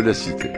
[0.00, 0.50] la cité.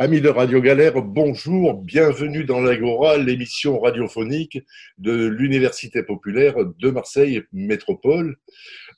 [0.00, 4.60] Amis de Radio Galère, bonjour, bienvenue dans l'Agora, l'émission radiophonique
[4.98, 8.36] de l'Université populaire de Marseille Métropole.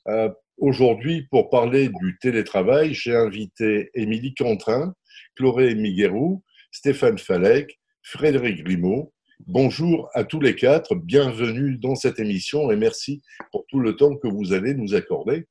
[0.07, 4.93] Euh, aujourd'hui, pour parler du télétravail, j'ai invité Émilie Cantrin,
[5.35, 9.13] Chloé Miguerou, Stéphane Falek, Frédéric Grimaud.
[9.47, 13.21] Bonjour à tous les quatre, bienvenue dans cette émission et merci
[13.51, 15.47] pour tout le temps que vous allez nous accorder.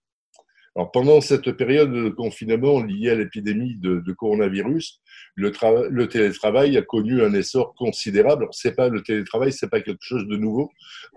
[0.76, 5.00] Alors, pendant cette période de confinement liée à l'épidémie de, coronavirus,
[5.34, 8.46] le, télétravail a connu un essor considérable.
[8.52, 10.70] C'est pas le télétravail, c'est pas quelque chose de nouveau.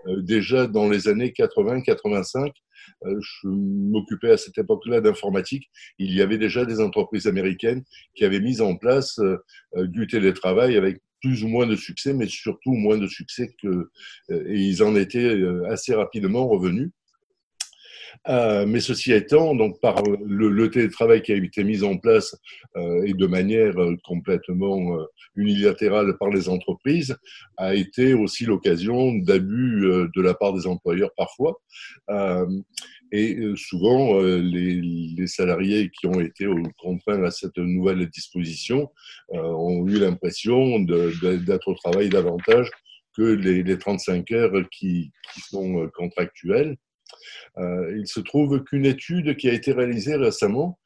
[0.08, 2.50] Euh, déjà dans les années 80-85, euh,
[3.04, 5.70] je m'occupais à cette époque-là d'informatique.
[5.98, 7.82] Il y avait déjà des entreprises américaines
[8.14, 9.38] qui avaient mis en place euh,
[9.86, 13.90] du télétravail avec plus ou moins de succès, mais surtout moins de succès que,
[14.30, 16.90] et ils en étaient assez rapidement revenus.
[18.28, 22.36] Euh, mais ceci étant, donc par le, télétravail qui a été mis en place
[22.76, 24.98] euh, et de manière euh, complètement
[25.36, 27.16] unilatérale par les entreprises,
[27.56, 29.82] a été aussi l'occasion d'abus
[30.14, 31.60] de la part des employeurs parfois.
[33.12, 36.46] et souvent, les, salariés qui ont été
[36.78, 38.90] contraints à cette nouvelle disposition
[39.30, 42.70] ont eu l'impression d'être au travail davantage
[43.16, 45.10] que les, les 35 heures qui
[45.50, 46.76] sont contractuelles.
[47.58, 50.78] Euh, il se trouve qu'une étude qui a été réalisée récemment,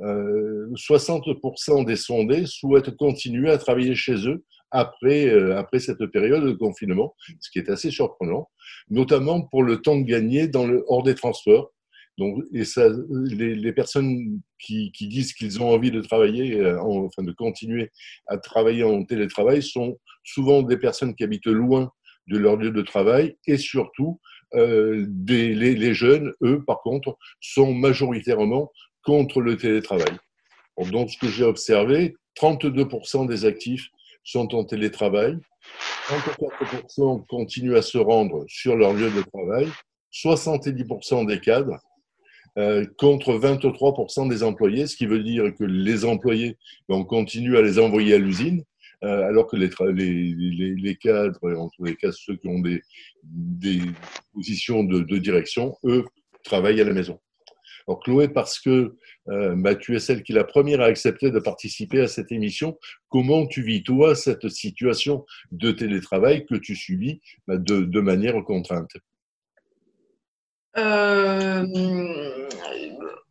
[0.00, 6.44] 60% euh, des sondés souhaitent continuer à travailler chez eux après, euh, après cette période
[6.44, 8.48] de confinement, ce qui est assez surprenant,
[8.88, 10.50] notamment pour le temps gagné
[10.88, 11.70] hors des transports.
[12.16, 17.32] Donc, et ça, les, personnes qui, qui disent qu'ils ont envie de travailler, enfin de
[17.32, 17.90] continuer
[18.28, 21.90] à travailler en télétravail, sont souvent des personnes qui habitent loin
[22.28, 24.20] de leur lieu de travail et surtout
[24.54, 28.70] euh, les, jeunes, eux, par contre, sont majoritairement
[29.02, 30.16] contre le télétravail.
[30.90, 33.88] Donc, ce que j'ai observé, 32% des actifs
[34.24, 35.36] sont en télétravail,
[36.08, 39.68] 34% continuent à se rendre sur leur lieu de travail,
[40.12, 41.78] 70% des cadres
[42.56, 46.56] euh, contre 23% des employés, ce qui veut dire que les employés,
[46.88, 48.62] on continue à les envoyer à l'usine,
[49.04, 52.82] alors que les, cadres, en tous les cas ceux qui ont des,
[54.32, 56.04] positions de, direction, eux,
[56.44, 57.20] travaillent à la maison.
[57.86, 58.96] Alors Chloé, parce que
[59.28, 62.32] euh, bah, tu es celle qui est la première à accepter de participer à cette
[62.32, 62.78] émission,
[63.08, 68.42] comment tu vis toi cette situation de télétravail que tu subis bah, de, de, manière
[68.44, 68.92] contrainte?
[70.76, 71.64] Euh,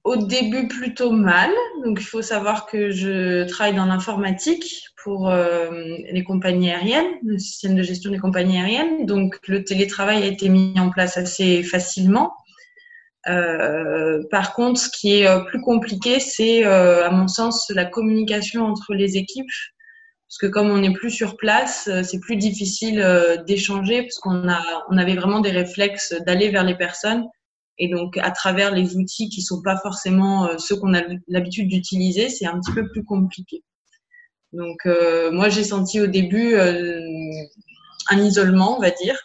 [0.03, 1.51] au début plutôt mal.
[1.83, 5.69] Donc il faut savoir que je travaille dans l'informatique pour euh,
[6.11, 9.05] les compagnies aériennes, le système de gestion des compagnies aériennes.
[9.05, 12.33] Donc le télétravail a été mis en place assez facilement.
[13.27, 18.65] Euh, par contre, ce qui est euh, plus compliqué, c'est à mon sens la communication
[18.65, 19.45] entre les équipes.
[20.29, 23.05] Parce que comme on n'est plus sur place, c'est plus difficile
[23.45, 24.47] d'échanger parce qu'on
[24.89, 27.27] on avait vraiment des réflexes d'aller vers les personnes
[27.77, 32.29] et donc, à travers les outils qui sont pas forcément ceux qu'on a l'habitude d'utiliser,
[32.29, 33.63] c'est un petit peu plus compliqué.
[34.53, 37.01] Donc, euh, moi, j'ai senti au début euh,
[38.09, 39.17] un isolement, on va dire,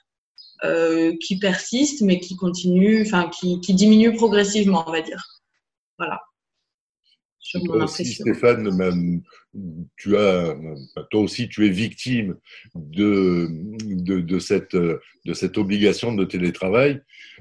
[1.21, 5.23] qui persiste, mais qui continue, enfin, qui, qui diminue progressivement, on va dire.
[5.99, 6.21] Voilà.
[7.65, 9.23] Toi aussi, Stéphane,
[9.97, 10.55] tu as,
[11.11, 12.37] toi aussi, tu es victime
[12.75, 13.49] de,
[13.85, 17.01] de, de, cette, de cette obligation de télétravail.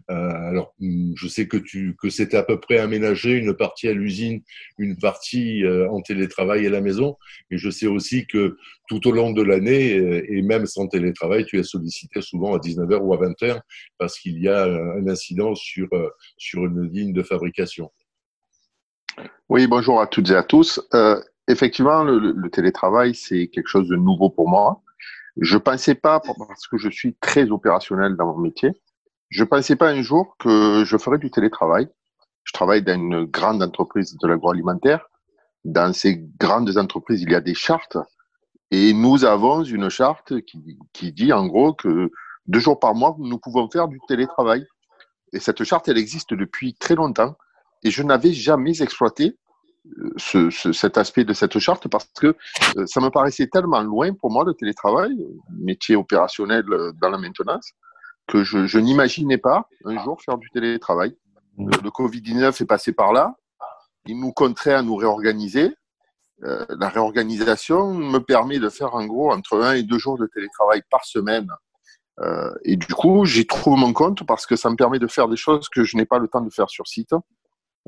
[0.09, 3.93] Euh, alors, je sais que, tu, que c'était à peu près aménagé, une partie à
[3.93, 4.41] l'usine,
[4.77, 7.17] une partie euh, en télétravail à la maison.
[7.51, 8.57] Et je sais aussi que
[8.87, 12.59] tout au long de l'année, euh, et même sans télétravail, tu es sollicité souvent à
[12.59, 13.59] 19h ou à 20h
[13.97, 15.89] parce qu'il y a un incident sur,
[16.37, 17.91] sur une ligne de fabrication.
[19.49, 20.81] Oui, bonjour à toutes et à tous.
[20.93, 24.81] Euh, effectivement, le, télétravail, c'est quelque chose de nouveau pour moi.
[25.39, 28.71] Je pensais pas, parce que je suis très opérationnel dans mon métier,
[29.29, 31.87] je pensais pas un jour que je ferais du télétravail.
[32.43, 35.07] Je travaille dans une grande entreprise de l'agroalimentaire.
[35.65, 37.97] dans ces grandes entreprises, il y a des chartes.
[38.71, 42.11] Et nous avons une charte qui, qui dit en gros que
[42.47, 44.65] deux jours par mois, nous pouvons faire du télétravail.
[45.33, 47.35] Et cette charte, elle existe depuis très longtemps.
[47.83, 49.37] Et je n'avais jamais exploité
[49.99, 52.35] euh, ce, ce, cet aspect de cette charte parce que
[52.77, 55.15] euh, ça me paraissait tellement loin pour moi le télétravail,
[55.51, 57.71] métier opérationnel euh, dans la maintenance,
[58.27, 61.15] que je, je n'imaginais pas un jour faire du télétravail.
[61.57, 63.35] Le, le Covid-19 est passé par là.
[64.05, 65.73] Il nous contraint à nous réorganiser.
[66.43, 70.27] Euh, la réorganisation me permet de faire en gros entre un et deux jours de
[70.27, 71.49] télétravail par semaine.
[72.19, 75.27] Euh, et du coup, j'y trouve mon compte parce que ça me permet de faire
[75.27, 77.13] des choses que je n'ai pas le temps de faire sur site.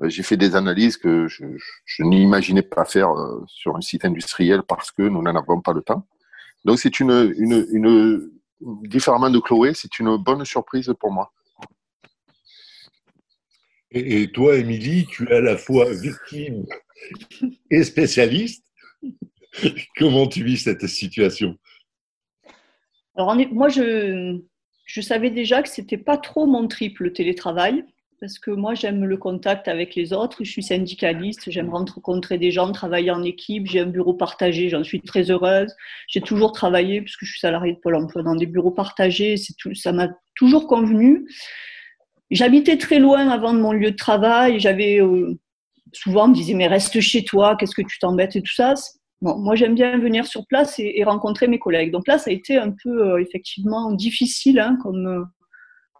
[0.01, 1.43] Euh, j'ai fait des analyses que je,
[1.85, 5.73] je n'imaginais pas faire euh, sur un site industriel parce que nous n'en avons pas
[5.73, 6.07] le temps.
[6.65, 8.31] Donc c'est une, une, une,
[8.87, 11.31] différemment de Chloé, c'est une bonne surprise pour moi.
[13.91, 16.65] Et, et toi, Émilie, tu es à la fois victime
[17.71, 18.65] et spécialiste.
[19.97, 21.57] Comment tu vis cette situation?
[23.15, 24.39] Alors, moi, je,
[24.85, 27.83] je savais déjà que c'était pas trop mon trip, le télétravail,
[28.19, 30.43] parce que moi, j'aime le contact avec les autres.
[30.43, 33.67] Je suis syndicaliste, j'aime rencontrer des gens, travailler en équipe.
[33.67, 35.73] J'ai un bureau partagé, j'en suis très heureuse.
[36.07, 39.35] J'ai toujours travaillé, puisque je suis salariée de Pôle emploi, dans des bureaux partagés.
[39.73, 41.27] Ça m'a toujours convenu.
[42.31, 44.59] J'habitais très loin avant de mon lieu de travail.
[44.59, 45.39] J'avais euh,
[45.93, 48.75] souvent on me disait mais reste chez toi, qu'est-ce que tu t'embêtes et tout ça?
[49.21, 51.91] Moi j'aime bien venir sur place et, et, rencontrer mes collègues.
[51.91, 55.23] Donc là, ça a été un peu euh, effectivement difficile hein, comme euh,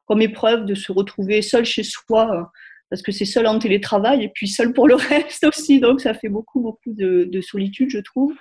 [0.10, 2.44] comme épreuve de se retrouver seul chez soi euh,
[2.90, 5.80] parce que c'est seul en télétravail et puis seul pour le reste aussi.
[5.80, 8.34] Donc ça fait beaucoup beaucoup de, de solitude, je trouve.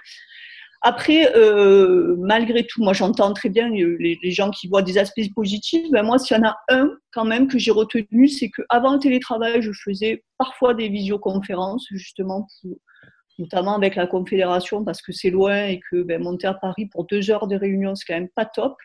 [0.81, 5.91] Après, euh, malgré tout, moi j'entends très bien les, gens qui voient des aspects positifs.
[5.91, 9.01] Ben moi, s'il y en a un quand même que j'ai retenu, c'est qu'avant le
[9.01, 12.47] télétravail, je faisais parfois des visioconférences, justement,
[13.41, 17.07] notamment avec la Confédération, parce que c'est loin et que ben, monter à Paris pour
[17.07, 18.77] deux heures de réunion, c'est quand même pas top.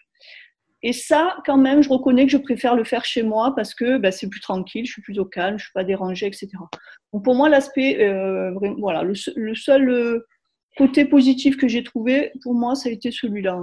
[0.86, 3.98] Et ça, quand même, je reconnais que je préfère le faire chez moi parce que
[3.98, 6.50] ben, c'est plus tranquille, je suis plus au calme, je suis pas dérangée, etc.
[7.14, 10.28] Donc pour moi, l'aspect, euh, voilà, le, seul euh,
[10.78, 13.62] côté positif que j'ai trouvé, pour moi, ça a été celui-là.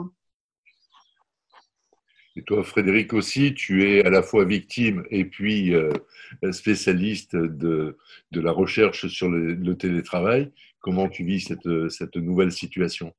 [2.37, 5.93] Et toi, Frédéric aussi, tu es à la fois victime et puis euh,
[6.53, 7.99] spécialiste de,
[8.31, 10.53] de, la recherche sur le, le, télétravail.
[10.79, 13.13] Comment tu vis cette, cette nouvelle situation?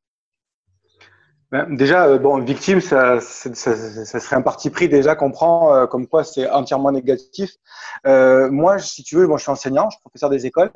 [1.71, 5.86] Déjà, euh, bon, victime, ça, ça, ça, serait un parti pris déjà qu'on prend euh,
[5.86, 7.51] comme quoi c'est entièrement négatif.
[8.07, 10.71] Euh, moi, si tu veux, bon, je suis enseignant, je suis professeur des écoles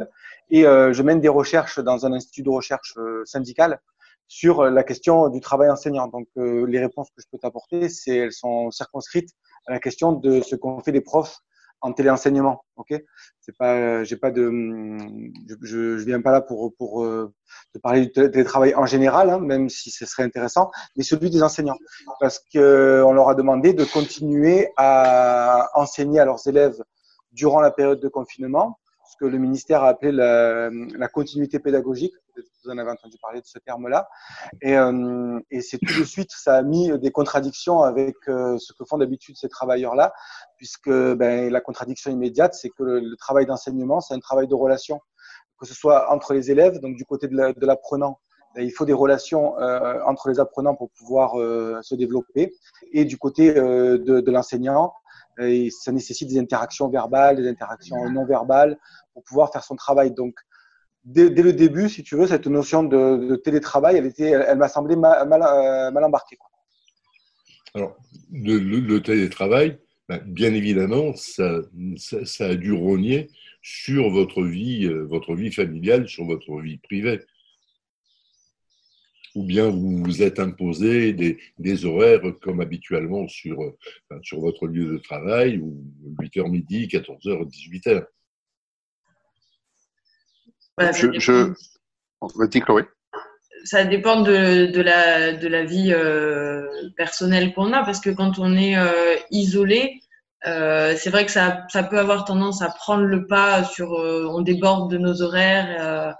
[0.49, 3.79] et euh, je mène des recherches dans un institut de recherche euh, syndical
[4.27, 6.07] sur la question du travail enseignant.
[6.07, 9.29] Donc, euh, les réponses que je peux t'apporter, c'est elles sont circonscrites
[9.67, 11.39] à la question de ce qu'ont fait les profs
[11.81, 12.63] en téléenseignement.
[12.75, 12.93] Ok,
[13.41, 14.51] c'est pas, j'ai pas de,
[15.61, 17.33] je, je, viens pas là pour pour euh,
[17.81, 21.77] parler du télétravail en général, hein, même si ce serait intéressant, mais celui des enseignants,
[22.19, 26.81] parce que on leur a demandé de continuer à enseigner à leurs élèves
[27.31, 28.79] durant la période de confinement
[29.19, 32.13] que le ministère a appelé la, continuité pédagogique.
[32.35, 34.07] Vous en avez entendu parler de ce terme-là.
[34.61, 38.83] Et, euh, c'est tout de suite, ça a mis des contradictions avec euh, ce que
[38.85, 40.13] font d'habitude ces travailleurs-là,
[40.57, 44.99] puisque ben, la contradiction immédiate, c'est que le, travail d'enseignement, c'est un travail de relation,
[45.59, 48.19] que ce soit entre les élèves, donc du côté de l'apprenant,
[48.55, 51.35] ben, il faut des relations euh, entre les apprenants pour pouvoir
[51.83, 52.53] se développer,
[52.91, 54.93] et du côté de l'enseignant,
[55.39, 58.77] et ça nécessite des interactions verbales, des interactions non verbales
[59.13, 60.11] pour pouvoir faire son travail.
[60.11, 60.35] Donc,
[61.03, 66.03] dès, le début, si tu veux, cette notion de, télétravail, elle, m'a semblé euh, mal
[66.03, 66.37] embarquée.
[67.73, 67.95] Alors,
[68.31, 71.61] le, télétravail, ben, bien évidemment, ça,
[72.39, 73.29] a dû rogner
[73.61, 77.21] sur votre vie, euh, votre vie familiale, sur votre vie privée
[79.35, 84.65] ou bien vous vous êtes imposé des, des horaires comme habituellement sur, enfin, sur votre
[84.65, 85.83] lieu de travail, ou
[86.21, 88.05] 8h midi, 14h, 18h.
[90.77, 91.53] Voilà, je, je...
[92.21, 92.83] Vas-y, Chloé.
[93.65, 98.39] Ça dépend de, de, la, de la vie euh, personnelle qu'on a, parce que quand
[98.39, 100.01] on est euh, isolé,
[100.47, 104.27] euh, c'est vrai que ça, ça peut avoir tendance à prendre le pas sur, euh,
[104.29, 106.13] on déborde de nos horaires euh, euh,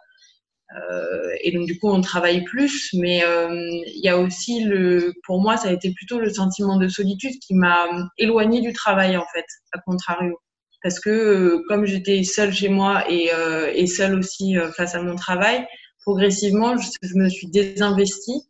[1.41, 3.48] et donc du coup on travaille plus, mais euh,
[3.86, 7.38] il y a aussi le, pour moi ça a été plutôt le sentiment de solitude
[7.39, 10.39] qui m'a éloigné du travail en fait, à contrario,
[10.82, 15.65] parce que euh, comme j'étais seule chez moi et, seule aussi face à mon travail,
[16.01, 18.41] progressivement je, je, me suis désinvestie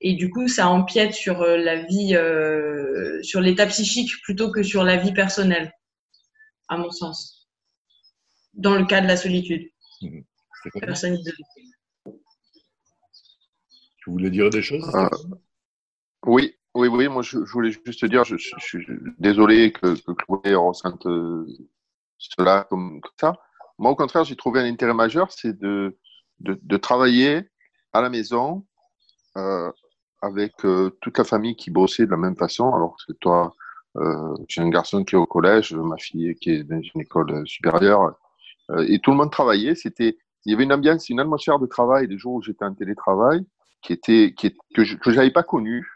[0.00, 2.16] et du coup ça empiète sur la vie,
[3.22, 5.72] sur l'état psychique plutôt que sur la vie personnelle,
[6.68, 7.48] à mon sens,
[8.52, 9.66] dans le cas de la solitude.
[10.02, 10.20] Mmh.
[10.80, 11.44] Personne isolée.
[13.98, 14.84] Tu voulais dire des choses
[16.26, 17.08] Oui, oui, oui.
[17.08, 18.86] Moi, je, voulais juste dire, je, suis
[19.18, 21.06] désolé que, que Chloé ressente
[22.18, 23.34] cela comme, ça.
[23.78, 25.96] Moi, au contraire, j'ai trouvé un intérêt majeur, c'est de,
[26.40, 27.50] de, travailler
[27.92, 28.64] à la maison
[29.36, 29.70] euh,
[30.22, 32.72] avec euh, toute la famille qui bossait de la même façon.
[32.72, 33.54] Alors que toi,
[33.96, 37.46] euh, j'ai un garçon qui est au collège, ma fille qui est dans une école
[37.46, 38.18] supérieure,
[38.86, 39.74] et tout le monde travaillait.
[39.74, 42.74] C'était, il y avait une ambiance, une atmosphère de travail les jours où j'étais en
[42.74, 43.44] télétravail
[43.86, 45.86] que je n'avais pas connu.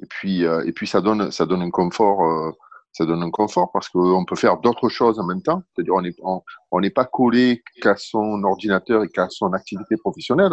[0.00, 2.54] Et puis, et puis ça donne, ça donne un confort
[2.92, 5.62] ça donne un confort parce qu'on peut faire d'autres choses en même temps.
[5.74, 5.94] C'est-à-dire,
[6.70, 10.52] on n'est pas collé qu'à son ordinateur et qu'à son activité professionnelle.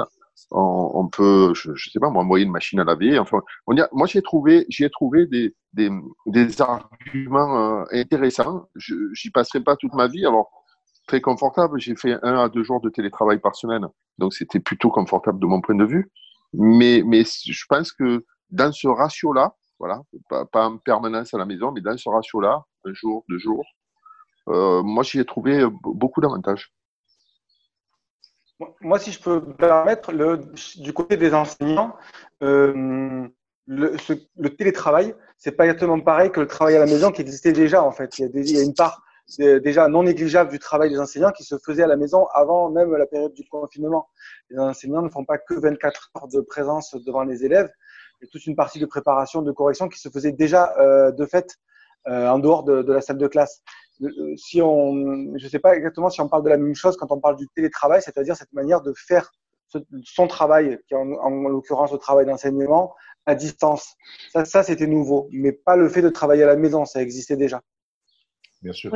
[0.51, 3.17] On, peut, je, ne sais pas, envoyer une machine à laver.
[3.17, 5.89] Enfin, moi, j'ai trouvé, j'ai trouvé des, des,
[6.27, 8.67] des arguments euh, intéressants.
[8.75, 10.25] J'y passerai pas toute ma vie.
[10.25, 10.51] Alors,
[11.05, 11.79] très confortable.
[11.79, 13.87] J'ai fait un à deux jours de télétravail par semaine.
[14.17, 16.11] Donc, c'était plutôt confortable de mon point de vue.
[16.53, 21.71] Mais, mais je pense que dans ce ratio-là, voilà, pas, en permanence à la maison,
[21.71, 23.65] mais dans ce ratio-là, un jour, deux jours,
[24.47, 26.71] euh, moi j'y ai trouvé beaucoup d'avantages.
[28.79, 30.39] Moi, si je peux me permettre, le,
[30.77, 31.93] du côté des enseignants,
[32.41, 33.27] euh,
[33.67, 33.97] le,
[34.37, 37.83] le, télétravail, c'est pas exactement pareil que le travail à la maison qui existait déjà
[37.83, 38.17] en fait.
[38.17, 39.03] Il y a une part
[39.37, 42.95] déjà non négligeable du travail des enseignants qui se faisait à la maison avant même
[42.95, 44.09] la période du confinement.
[44.49, 47.69] Les enseignants ne font pas que 24 heures de présence devant les élèves,
[48.23, 51.55] a toute une partie de préparation, de correction qui se faisait déjà euh, de fait
[52.07, 53.61] euh, en dehors de, de, la salle de classe.
[54.01, 54.93] Euh, si on,
[55.37, 57.35] je ne sais pas exactement si on parle de la même chose quand on parle
[57.35, 59.31] du télétravail, c'est-à-dire cette manière de faire
[60.03, 62.93] son travail, qui est en, en l'occurrence le travail d'enseignement,
[63.25, 63.95] à distance.
[64.31, 67.35] Ça, ça c'était nouveau, mais pas le fait de travailler à la maison, ça existait
[67.35, 67.61] déjà.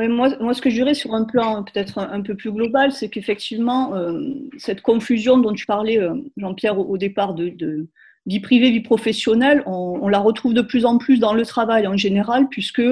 [0.08, 3.08] Moi, moi, ce que je dirais sur un plan peut-être un, peu plus global, c'est
[3.08, 4.20] qu'effectivement, euh,
[4.58, 6.00] cette confusion dont tu parlais,
[6.36, 7.86] Jean-Pierre, au, départ de,
[8.26, 11.96] vie privée, vie professionnelle, on, la retrouve de plus en plus dans le travail en
[11.96, 12.82] général, puisque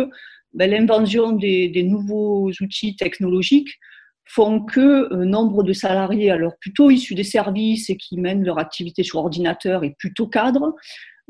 [0.54, 3.78] ben, l'invention des, nouveaux outils technologiques
[4.24, 8.58] font que euh, nombre de salariés, alors plutôt issus des services et qui mènent leur
[8.58, 10.74] activité sur ordinateur et plutôt cadres,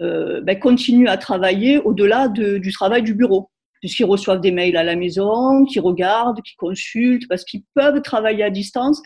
[0.00, 3.50] euh, ben, continuent à travailler au-delà du travail du bureau,
[3.80, 8.44] puisqu'ils reçoivent des mails à la maison, qu'ils regardent, qu'ils consultent, parce qu'ils peuvent travailler
[8.44, 9.02] à distance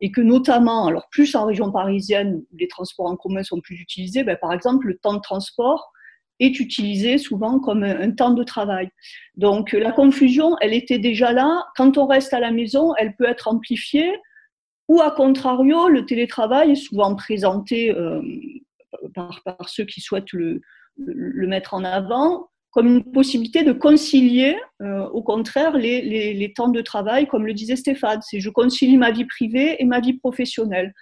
[0.00, 4.24] et que notamment, alors plus en région parisienne les transports en commun sont plus utilisés,
[4.24, 5.92] ben, par exemple, le temps de transport
[6.40, 8.88] est utilisé souvent comme un, temps de travail.
[9.36, 11.66] Donc la confusion, elle était déjà là.
[11.76, 14.12] Quand on reste à la maison, elle peut être amplifiée
[14.88, 18.20] ou à contrario, le télétravail est souvent présenté euh,
[19.14, 20.60] par, par, ceux qui souhaitent le,
[20.96, 26.52] le mettre en avant comme une possibilité de concilier, euh, au contraire, les, les, les,
[26.54, 28.20] temps de travail, comme le disait Stéphane.
[28.22, 30.94] C'est je concilie ma vie privée et ma vie professionnelle.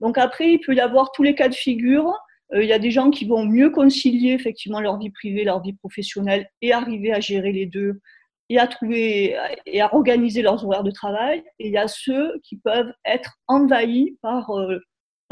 [0.00, 2.12] Donc après, il peut y avoir tous les cas de figure.
[2.54, 5.62] Euh, il y a des gens qui vont mieux concilier effectivement leur vie privée, leur
[5.62, 8.00] vie professionnelle et arriver à gérer les deux
[8.48, 11.42] et à trouver et à organiser leurs horaires de travail.
[11.58, 14.78] Et il y a ceux qui peuvent être envahis par euh,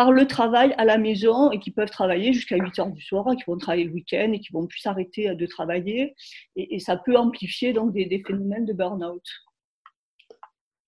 [0.01, 3.27] par le travail à la maison et qui peuvent travailler jusqu'à 8 heures du soir,
[3.37, 6.15] qui vont travailler le week-end et qui vont plus s'arrêter de travailler.
[6.57, 9.23] Et, ça peut amplifier donc des, phénomènes de burn-out.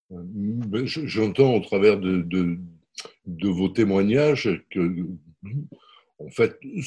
[0.08, 5.06] Ben, j'entends au travers de, de, vos témoignages que,
[6.18, 6.82] en fait, il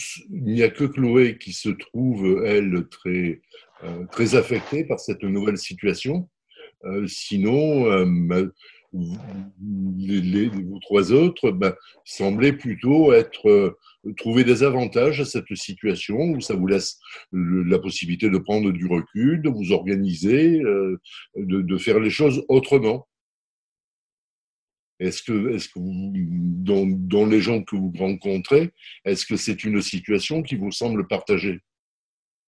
[0.45, 3.39] n'y a que Chloé qui se trouve, elle, très,
[3.83, 6.27] euh, très affectée par cette nouvelle situation.
[6.85, 7.85] Euh, sinon,
[9.97, 13.77] les, vous trois autres ben, semblaient plutôt être euh,
[14.17, 16.99] trouver des avantages à cette situation où ça vous laisse
[17.31, 20.99] la possibilité de prendre du recul, de vous organiser, euh,
[21.35, 23.07] de, faire les choses autrement.
[24.99, 28.71] Est-ce que, vous, dans, les gens que vous rencontrez,
[29.03, 31.59] est-ce que c'est une situation qui vous semble partagée?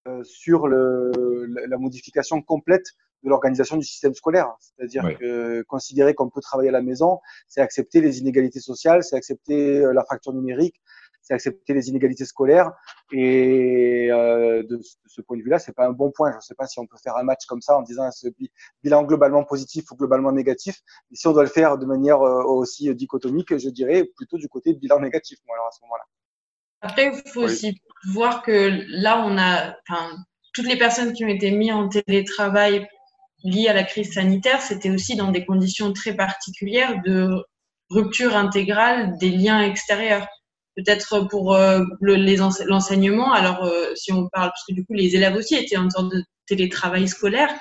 [0.06, 2.86] Euh, Sur la modification complète
[3.22, 4.48] de l'organisation du système scolaire.
[4.60, 9.16] C'est-à-dire que considérer qu'on peut travailler à la maison, c'est accepter les inégalités sociales, c'est
[9.16, 10.80] accepter euh, la fracture numérique,
[11.20, 12.72] c'est accepter les inégalités scolaires.
[13.12, 16.30] Et euh, de, ce point de vue-là, c'est pas un bon point.
[16.32, 18.28] Je ne sais pas si on peut faire un match comme ça en disant ce
[18.82, 20.80] bilan globalement positif ou globalement négatif.
[21.10, 24.48] Et si on doit le faire de manière euh, aussi dichotomique, je dirais plutôt du
[24.48, 25.38] côté bilan négatif.
[25.46, 26.04] Moi, alors à ce moment-là.
[26.80, 27.80] Après, il faut aussi
[28.12, 30.16] voir que là, on a, enfin,
[30.54, 32.86] toutes les personnes qui ont été mises en télétravail
[33.44, 37.44] liées à la crise sanitaire, c'était aussi dans des conditions très particulières de
[37.90, 40.26] rupture intégrale des liens extérieurs.
[40.76, 45.34] Peut-être pour euh, l'enseignement, alors euh, si on parle, parce que du coup les élèves
[45.34, 47.52] aussi étaient en sorte de télétravail scolaire,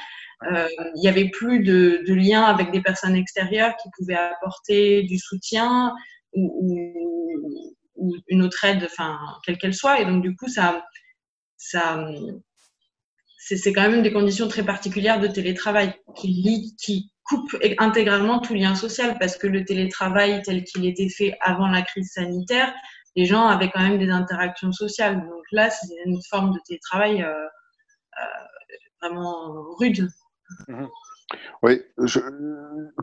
[0.51, 5.03] euh, il n'y avait plus de, de lien avec des personnes extérieures qui pouvaient apporter
[5.03, 5.93] du soutien
[6.33, 9.99] ou, ou, ou une autre aide, enfin, quelle qu'elle soit.
[9.99, 10.85] Et donc, du coup, ça,
[11.57, 12.07] ça,
[13.55, 18.75] c'est quand même des conditions très particulières de télétravail qui, qui coupe intégralement tout lien
[18.75, 22.73] social parce que le télétravail tel qu'il était fait avant la crise sanitaire,
[23.15, 25.21] les gens avaient quand même des interactions sociales.
[25.21, 28.25] Donc là, c'est une forme de télétravail euh, euh,
[29.01, 30.07] vraiment rude.
[30.67, 30.87] Mhm.
[31.61, 31.81] Oui,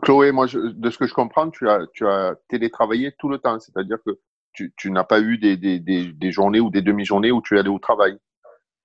[0.01, 2.05] Chloé, moi, de ce que je comprends, tu as, tu
[2.47, 4.19] télétravaillé tout le temps, c'est-à-dire que
[4.53, 7.77] tu, n'as pas eu des, des, journées ou des demi-journées où tu es allé au
[7.77, 8.17] travail.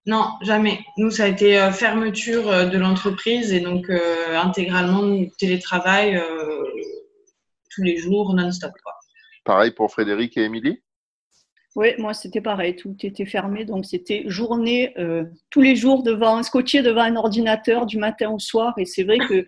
[0.07, 0.80] Non, jamais.
[0.97, 6.64] Nous, ça a été euh, fermeture euh, de l'entreprise et donc euh, intégralement télétravail euh,
[7.71, 8.73] tous les jours, non-stop.
[9.45, 10.83] Pareil pour Frédéric et Émilie?
[11.76, 12.76] Oui, moi, c'était pareil.
[12.76, 13.64] Tout était fermé.
[13.64, 18.38] Donc, c'était journée, euh, tous les jours, devant, scotché devant un ordinateur du matin au
[18.38, 18.75] soir.
[18.78, 19.47] Et c'est vrai que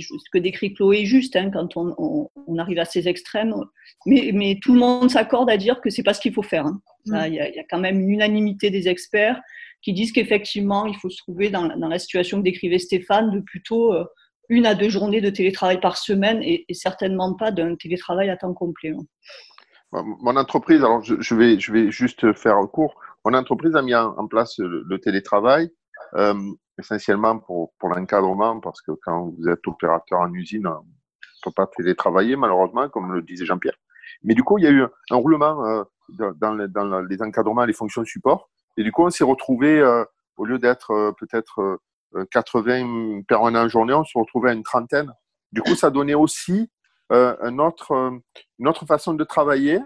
[0.00, 3.54] ce que décrit Chloé est juste hein, quand on, on, on, arrive à ces extrêmes.
[4.06, 6.66] Mais, mais tout le monde s'accorde à dire que c'est pas ce qu'il faut faire.
[6.66, 6.80] Hein.
[7.06, 9.40] Il y, a, y, a quand même une unanimité des experts
[9.82, 13.40] qui disent qu'effectivement, il faut se trouver dans, dans la situation que décrivait Stéphane de
[13.40, 14.04] plutôt euh,
[14.48, 18.36] une à deux journées de télétravail par semaine et, et certainement pas d'un télétravail à
[18.36, 18.90] temps complet.
[18.90, 19.04] Hein.
[20.20, 22.94] Mon entreprise, alors je, je, vais, je vais juste faire court.
[23.24, 25.70] Mon entreprise a mis en, en place le, le télétravail.
[26.16, 26.34] Euh,
[26.78, 31.52] essentiellement pour, pour l'encadrement, parce que quand vous êtes opérateur en usine, on ne peut
[31.54, 33.76] pas télétravailler, malheureusement, comme le disait Jean-Pierre.
[34.22, 37.72] Mais du coup, il y a eu un roulement euh, dans, dans, les encadrements, les
[37.72, 38.50] fonctions support.
[38.76, 40.04] Et du coup, on s'est retrouvé, euh,
[40.36, 41.78] au lieu d'être peut-être
[42.30, 45.12] 80 permanents en journée, on se retrouvait à une trentaine.
[45.52, 46.70] Du coup, ça donnait aussi
[47.10, 47.92] un autre,
[48.58, 49.78] une autre façon de travailler.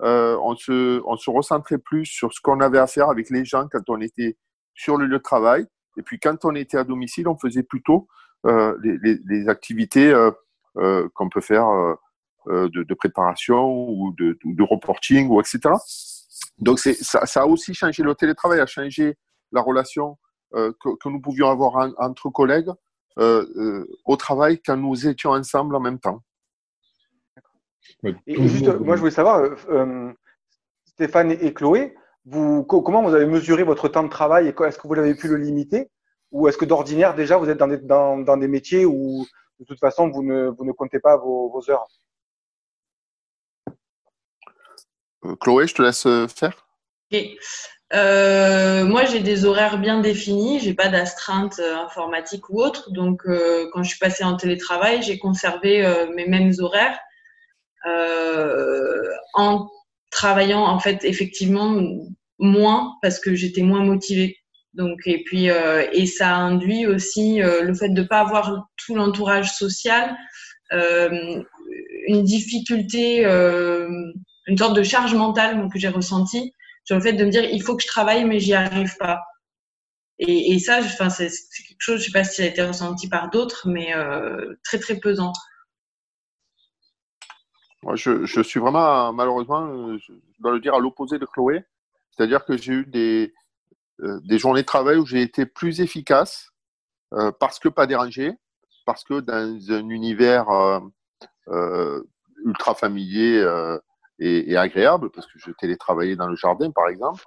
[0.00, 3.68] on, se, on se recentrait plus sur ce qu'on avait à faire avec les gens
[3.70, 4.36] quand on était
[4.74, 5.66] sur le lieu de travail.
[5.96, 8.08] Et puis quand on était à domicile, on faisait plutôt
[8.46, 10.30] euh, les, les, les, activités euh,
[10.76, 11.66] euh, qu'on peut faire
[12.46, 15.60] de, de, préparation ou de, de, reporting ou etc.
[16.58, 19.16] Donc c'est ça, ça, a aussi changé le télétravail, a changé
[19.50, 20.18] la relation
[20.52, 22.70] que, que, nous pouvions avoir en, entre collègues
[23.16, 26.20] au travail quand nous étions ensemble en même temps.
[28.02, 29.42] Et juste, moi je voulais savoir,
[30.84, 31.94] Stéphane et Chloé,
[32.26, 35.28] vous, comment vous avez mesuré votre temps de travail et est-ce que vous avez pu
[35.28, 35.90] le limiter
[36.32, 39.26] Ou est-ce que d'ordinaire, déjà, vous êtes dans des, dans, dans des, métiers où,
[39.60, 41.86] de toute façon, vous ne, vous ne comptez pas vos, vos heures?
[45.26, 46.66] Euh, Chloé, je te laisse euh, faire.
[47.10, 47.38] Okay.
[47.92, 50.60] Euh, moi, j'ai des horaires bien définis.
[50.60, 52.90] J'ai pas d'astreinte informatique ou autre.
[52.90, 56.98] Donc, euh, quand je suis passée en télétravail, j'ai conservé euh, mes mêmes horaires
[59.34, 59.68] en
[60.14, 61.82] travaillant en fait effectivement
[62.38, 64.38] moins parce que j'étais moins motivée.
[64.72, 68.94] Donc et puis euh, et ça induit aussi euh, le fait de pas avoir tout
[68.94, 70.16] l'entourage social,
[70.72, 71.42] euh,
[72.08, 73.88] une difficulté, euh,
[74.46, 76.52] une sorte de charge mentale que j'ai ressentie
[76.84, 79.20] sur le fait de me dire il faut que je travaille mais j'y arrive pas.
[80.18, 83.08] Et, et ça, enfin c'est quelque chose, je sais pas si ça a été ressenti
[83.08, 83.92] par d'autres, mais
[84.62, 85.32] très très pesant.
[87.94, 91.64] Je, suis vraiment, malheureusement, je dois le dire, à l'opposé de Chloé.
[92.10, 93.34] C'est-à-dire que j'ai eu des,
[94.02, 96.50] euh, des journées de travail où j'ai été plus efficace
[97.12, 98.32] euh, parce que pas dérangé,
[98.86, 100.50] parce que dans un univers
[101.48, 102.02] euh,
[102.44, 103.44] ultra familier
[104.18, 107.24] et, agréable, parce que je télétravaillais dans le jardin, par exemple,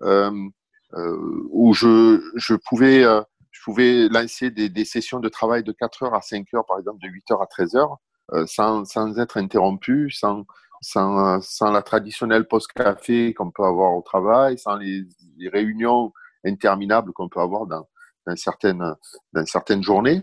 [0.00, 3.02] où je, je, pouvais,
[3.50, 7.00] je pouvais lancer des, sessions de travail de 4 heures à 5 heures, par exemple,
[7.02, 7.98] de 8 heures à 13 heures
[8.46, 10.44] sans, sans être interrompu, sans,
[10.80, 15.04] sans, sans la traditionnelle pause café qu'on peut avoir au travail, sans les,
[15.52, 16.12] réunions
[16.44, 17.88] interminables qu'on peut avoir dans,
[18.26, 18.94] dans, certaines,
[19.32, 20.22] dans certaines journées.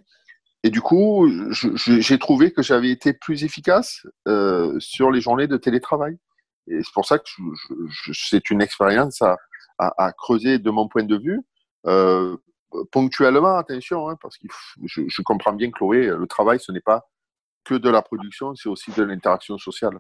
[0.64, 5.58] Et du coup, j'ai trouvé que j'avais été plus efficace euh, sur les journées de
[5.58, 6.18] télétravail.
[6.68, 7.26] Et c'est pour ça que
[8.14, 9.38] c'est une expérience à,
[9.78, 11.42] à, à, creuser de mon point de vue.
[11.86, 12.36] Euh,
[12.92, 14.48] ponctuellement, attention, hein, parce que
[14.84, 17.06] je, je, comprends bien, Chloé, le travail, ce n'est pas
[17.66, 20.00] que de la production, c'est aussi de l'interaction sociale.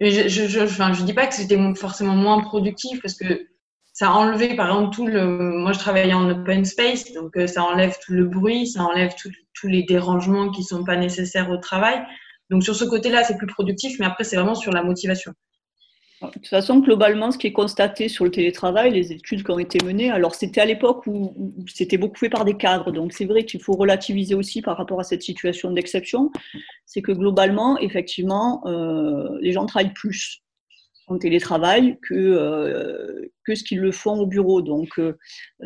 [0.00, 3.46] je, je dis pas que c'était forcément moins productif parce que
[3.92, 5.52] ça a enlevé, par exemple, tout le.
[5.58, 9.14] Moi, je travaillais en open space, donc euh, ça enlève tout le bruit, ça enlève
[9.54, 12.02] tous les dérangements qui sont pas nécessaires au travail.
[12.48, 15.34] Donc, sur ce côté-là, c'est plus productif, mais après, c'est vraiment sur la motivation.
[16.22, 19.58] De toute façon, globalement, ce qui est constaté sur le télétravail, les études qui ont
[19.58, 21.34] été menées, alors c'était à l'époque où,
[21.66, 25.00] c'était beaucoup fait par des cadres, donc c'est vrai qu'il faut relativiser aussi par rapport
[25.00, 26.30] à cette situation d'exception,
[26.84, 30.42] c'est que globalement, effectivement, euh, les gens travaillent plus
[31.06, 34.62] en télétravail que, euh, que ce qu'ils le font au bureau.
[34.62, 35.18] Donc euh,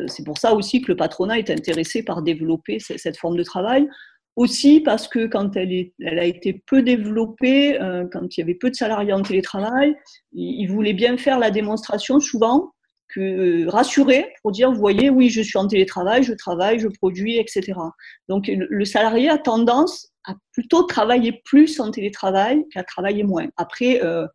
[0.07, 3.87] c'est pour ça aussi que le patronat est intéressé par développer cette forme de travail.
[4.35, 8.43] Aussi parce que quand elle, est, elle a été peu développée, euh, quand il y
[8.43, 9.95] avait peu de salariés en télétravail,
[10.33, 12.71] ils voulaient bien faire la démonstration souvent
[13.07, 13.21] que
[13.65, 17.37] euh, rassurer pour dire vous voyez oui je suis en télétravail je travaille je produis
[17.37, 17.73] etc
[18.27, 23.47] donc le salarié a tendance à plutôt travailler plus en télétravail qu'à travailler moins.
[23.57, 24.25] Après euh,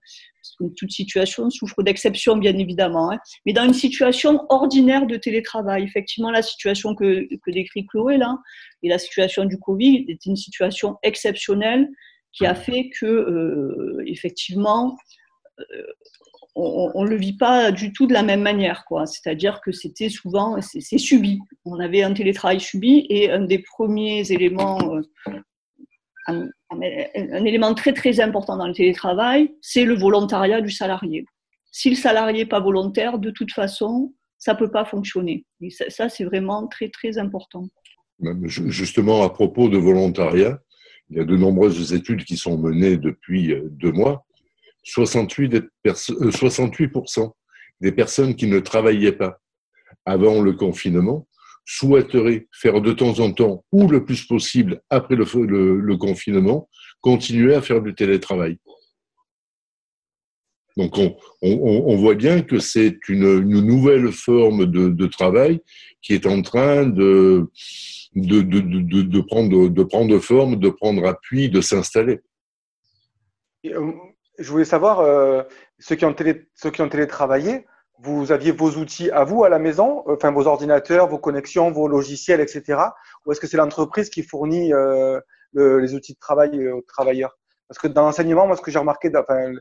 [0.76, 3.18] toute situation souffre d'exception bien évidemment hein.
[3.46, 8.38] mais dans une situation ordinaire de télétravail effectivement la situation que, que décrit Chloé là
[8.82, 11.88] et la situation du Covid est une situation exceptionnelle
[12.32, 14.96] qui a fait que euh, effectivement
[16.56, 18.84] on ne le vit pas du tout de la même manière.
[18.84, 19.06] quoi.
[19.06, 21.38] C'est-à-dire que c'était souvent, c'est subi.
[21.64, 24.78] On avait un télétravail subi et un des premiers éléments,
[26.28, 31.24] euh, un, élément très très important dans le télétravail, c'est le volontariat du salarié.
[31.72, 35.44] Si le salarié n'est pas volontaire, de toute façon, ça ne peut pas fonctionner.
[35.60, 37.68] Et ça, c'est vraiment très très important.
[38.44, 40.58] Justement, à propos de volontariat,
[41.10, 44.26] il y a de nombreuses études qui sont menées depuis euh, deux mois
[44.84, 47.28] 68, 68% euh,
[47.80, 49.40] des personnes qui ne travaillaient pas
[50.04, 51.26] avant le confinement
[51.70, 56.68] souhaiteraient faire de temps en temps, ou le plus possible après le, confinement,
[57.00, 58.58] continuer à faire du télétravail.
[60.76, 60.98] Donc
[61.42, 65.60] on, voit bien que c'est une, nouvelle forme de, travail
[66.02, 67.48] qui est en train de,
[68.16, 72.18] de, prendre, de prendre forme, de prendre appui, de s'installer.
[73.66, 73.92] Euh,
[74.38, 75.42] je voulais savoir, euh,
[75.78, 77.64] ceux, qui ont télé, ceux qui ont télétravaillé,
[78.02, 81.86] vous aviez vos outils à vous à la maison, enfin vos ordinateurs, vos connexions, vos
[81.86, 82.80] logiciels, etc.
[83.24, 85.20] Ou est-ce que c'est l'entreprise qui fournit euh,
[85.52, 87.36] les outils de travail euh, aux travailleurs?
[87.68, 89.52] Parce que dans l'enseignement, moi, ce que j'ai remarqué, enfin,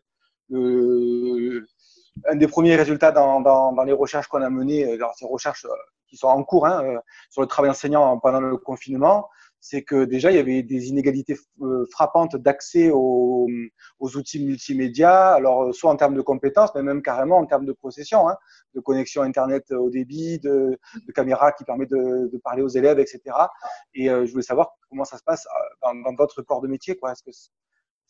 [2.25, 5.65] un des premiers résultats dans, dans, dans les recherches qu'on a menées, dans ces recherches
[6.07, 9.29] qui sont en cours hein, sur le travail enseignant pendant le confinement,
[9.61, 13.47] c'est que déjà il y avait des inégalités euh, frappantes d'accès aux,
[13.99, 17.73] outils multimédia, alors euh, soit en termes de compétences, mais même carrément en termes de
[17.73, 18.37] possession, hein,
[18.73, 23.21] de connexion internet au débit, de, de caméra qui permet de, parler aux élèves, etc.
[23.93, 25.45] Et euh, je voulais savoir comment ça se passe
[25.81, 27.11] dans d'autres corps de métier, quoi.
[27.11, 27.31] Est-ce que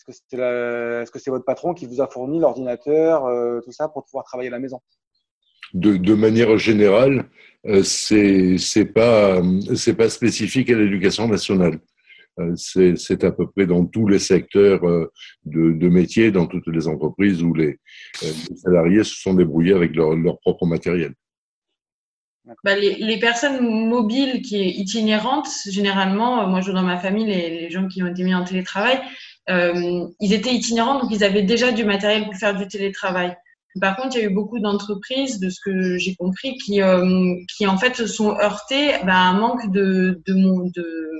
[0.07, 3.25] est-ce que c'est votre patron qui vous a fourni l'ordinateur,
[3.63, 4.79] tout ça, pour pouvoir travailler à la maison?
[5.73, 7.25] De, manière générale,
[7.65, 9.41] euh, c'est c'est pas
[10.09, 11.79] spécifique à l'éducation nationale.
[12.39, 15.11] Euh, c'est à peu près dans tous les secteurs euh,
[15.45, 17.79] de, de métier, dans toutes les entreprises où les,
[18.55, 21.13] salariés se sont débrouillés avec leur, propre matériel.
[22.63, 27.87] Bah, les, personnes mobiles qui itinérantes, généralement, moi je dans ma famille, les, les, gens
[27.87, 29.01] qui ont été mis en télétravail,
[29.47, 33.35] ils étaient itinérants, donc ils avaient déjà du matériel pour faire du télétravail.
[33.79, 37.35] Par contre, il y a eu beaucoup d'entreprises, de ce que j'ai compris, qui, euh,
[37.55, 41.11] qui en fait se sont heurtées bah, à un manque de, de, de,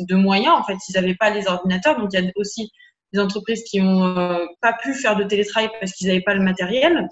[0.00, 0.54] de moyens.
[0.58, 1.98] En fait, ils n'avaient pas les ordinateurs.
[1.98, 2.70] Donc, il y a aussi
[3.12, 6.42] des entreprises qui n'ont euh, pas pu faire de télétravail parce qu'ils n'avaient pas le
[6.42, 7.08] matériel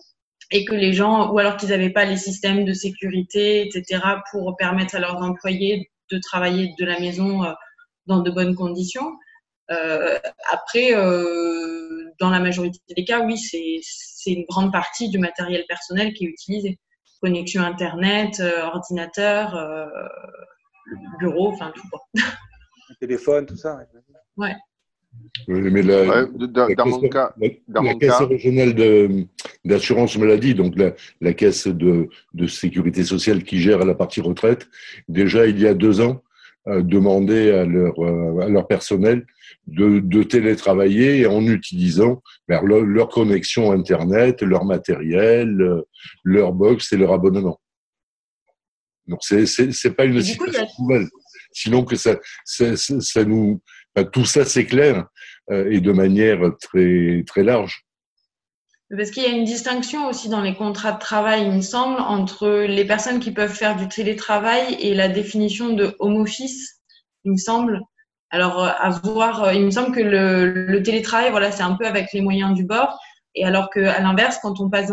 [0.50, 4.54] et que les gens, ou alors qu'ils n'avaient pas les systèmes de sécurité, etc., pour
[4.56, 7.52] permettre à leurs employés de travailler de la maison euh,
[8.06, 9.16] dans de bonnes conditions.
[9.70, 10.18] Euh,
[10.50, 11.81] après, euh,
[12.20, 16.28] dans la majorité des cas, oui, c'est une grande partie du matériel personnel qui est
[16.28, 16.78] utilisé.
[17.20, 19.56] Connexion Internet, euh, ordinateur,
[21.20, 21.88] bureau, enfin tout.
[21.88, 22.00] Quoi.
[23.00, 23.78] Téléphone, tout ça.
[24.36, 24.54] Ouais.
[25.46, 27.34] mais la, dans, caisse, mon cas,
[27.68, 28.74] dans la, caisse régionale
[29.64, 34.68] d'assurance maladie, donc la, la caisse de, de, sécurité sociale qui gère la partie retraite,
[35.08, 36.31] déjà il y a deux ans, euh,
[36.66, 37.94] demander à leur,
[38.40, 39.26] à leur personnel
[39.66, 45.82] de, de télétravailler en utilisant ben, leur, connexion Internet, leur matériel, euh,
[46.24, 47.60] leur box et leur abonnement.
[49.06, 51.08] Donc, c'est c'est pas une situation nouvelle.
[51.52, 53.60] Sinon que ça, ça, ça nous,
[53.94, 55.06] ben, tout ça s'éclaire
[55.50, 57.84] euh, et de manière très très large.
[58.94, 61.98] Parce qu'il y a une distinction aussi dans les contrats de travail, il me semble,
[62.00, 66.82] entre les personnes qui peuvent faire du télétravail et la définition de home office,
[67.24, 67.80] il me semble.
[68.28, 72.20] Alors, euh, euh, il me semble que le, télétravail, voilà, c'est un peu avec les
[72.20, 72.98] moyens du bord.
[73.34, 74.92] Et alors qu'à l'inverse, quand on passe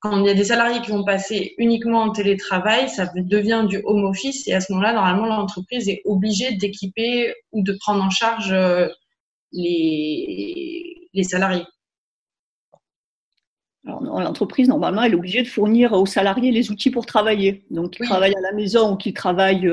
[0.00, 3.80] quand il y a des salariés qui vont passer uniquement en télétravail, ça devient du
[3.84, 8.10] home office et à ce moment-là, normalement, l'entreprise est obligée d'équiper ou de prendre en
[8.10, 8.88] charge euh,
[9.52, 11.66] les, les salariés.
[14.00, 17.64] L'entreprise, normalement, elle est obligée de fournir aux salariés les outils pour travailler.
[17.70, 19.68] Donc, qu'ils travaillent à la maison ou qu'ils travaillent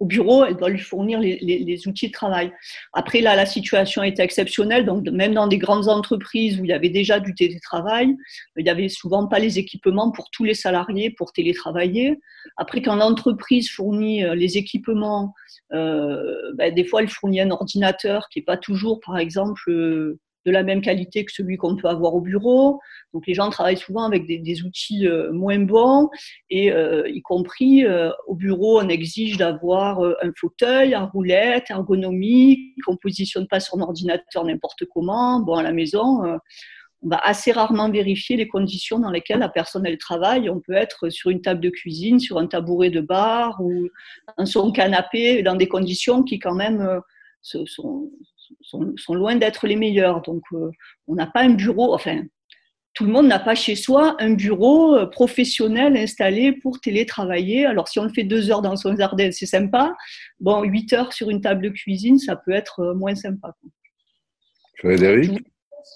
[0.00, 2.52] au bureau, elle doit lui fournir les, les, outils de travail.
[2.92, 4.84] Après, là, la situation est exceptionnelle.
[4.84, 8.14] Donc, même dans des grandes entreprises où il y avait déjà du télétravail,
[8.56, 12.18] il n'y avait souvent pas les équipements pour tous les salariés pour télétravailler.
[12.56, 15.32] Après, quand l'entreprise fournit euh, les équipements,
[15.72, 20.18] euh, ben, des fois, elle fournit un ordinateur qui n'est pas toujours, par exemple, euh,
[20.44, 22.80] de la même qualité que celui qu'on peut avoir au bureau.
[23.12, 26.08] Donc les gens travaillent souvent avec des, outils euh, moins bons
[26.50, 32.74] et euh, y compris euh, au bureau, on exige d'avoir un fauteuil, un roulette, ergonomique,
[32.84, 35.40] qu'on positionne pas un ordinateur n'importe comment.
[35.40, 36.22] Bon, à la maison,
[37.02, 40.50] on va assez rarement vérifier les conditions dans lesquelles la personne elle travaille.
[40.50, 43.88] On peut être sur une table de cuisine, sur un tabouret de bar ou
[44.38, 47.00] dans son canapé, dans des conditions qui quand même
[47.42, 48.10] sont,
[48.60, 50.22] sont, loin d'être les meilleurs.
[50.22, 50.70] Donc, euh,
[51.06, 52.22] on n'a pas un bureau, enfin,
[52.94, 57.66] tout le monde n'a pas chez soi un bureau euh, professionnel installé pour télétravailler.
[57.66, 59.94] Alors, si on le fait deux heures dans son jardin, c'est sympa.
[60.40, 63.54] Bon, huit heures sur une table de cuisine, ça peut être euh, moins sympa.
[64.78, 65.32] Frédéric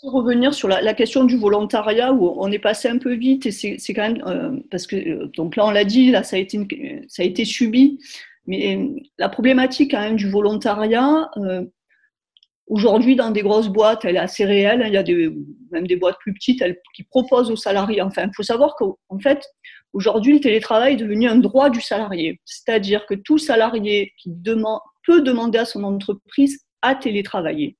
[0.02, 3.94] revenir sur la, question du volontariat où on est passé un peu vite et c'est
[3.94, 6.58] quand même parce que donc là on l'a dit là ça a été
[7.08, 7.98] ça a été subi
[8.46, 8.78] mais
[9.18, 11.30] la problématique quand même du volontariat
[12.68, 14.82] Aujourd'hui, dans des grosses boîtes, elle est assez réelle.
[14.86, 15.04] Il y a
[15.70, 16.62] même des boîtes plus petites
[16.94, 18.02] qui proposent aux salariés.
[18.02, 19.42] Enfin, il faut savoir qu'en fait,
[19.94, 22.40] aujourd'hui, le télétravail est devenu un droit du salarié.
[22.44, 24.30] C'est-à-dire que tout salarié qui
[25.06, 27.78] peut demander à son entreprise à télétravailler.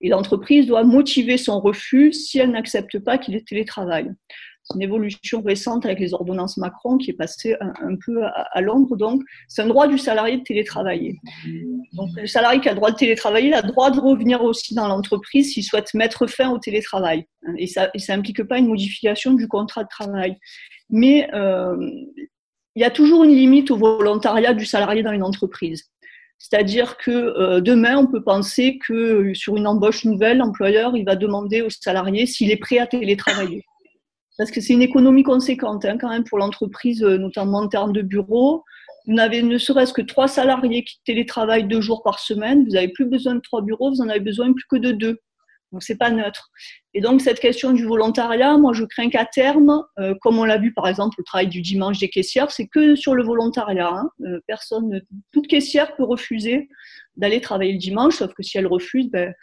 [0.00, 4.10] Et l'entreprise doit motiver son refus si elle n'accepte pas qu'il est télétravail.
[4.10, 8.96] C'est une évolution récente avec les ordonnances Macron qui est passée un, peu à, l'ombre.
[8.96, 11.18] Donc, c'est un droit du salarié de télétravailler.
[11.92, 14.74] Donc, le salarié qui a le droit de télétravailler a le droit de revenir aussi
[14.74, 17.26] dans l'entreprise s'il souhaite mettre fin au télétravail.
[17.58, 20.36] Et ça n'implique pas une modification du contrat de travail.
[20.88, 21.76] Mais euh,
[22.74, 25.90] il y a toujours une limite au volontariat du salarié dans une entreprise.
[26.38, 31.16] C'est-à-dire que euh, demain, on peut penser que sur une embauche nouvelle, l'employeur il va
[31.16, 33.64] demander au salarié s'il est prêt à télétravailler
[34.36, 37.92] parce que c'est une économie conséquente hein, quand même pour l'entreprise, euh, notamment en termes
[37.92, 38.64] de bureaux.
[39.06, 42.88] Vous n'avez ne serait-ce que trois salariés qui télétravaillent deux jours par semaine, vous n'avez
[42.88, 45.18] plus besoin de trois bureaux, vous en avez besoin plus que de deux.
[45.72, 46.50] Donc c'est pas neutre.
[46.94, 50.56] Et donc cette question du volontariat, moi je crains qu'à terme, euh, comme on l'a
[50.56, 53.88] vu par exemple le travail du dimanche des caissières, c'est que sur le volontariat.
[53.88, 54.08] Hein.
[54.24, 56.68] Euh, personne, toute caissière peut refuser
[57.16, 59.34] d'aller travailler le dimanche, sauf que si elle refuse, ben,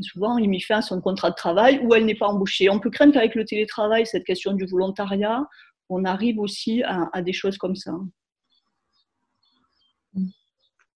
[0.00, 2.68] souvent il met fin à son contrat de travail ou elle n'est pas embauchée.
[2.70, 5.46] On peut craindre qu'avec le télétravail, cette question du volontariat,
[5.88, 7.92] on arrive aussi à, des choses comme ça.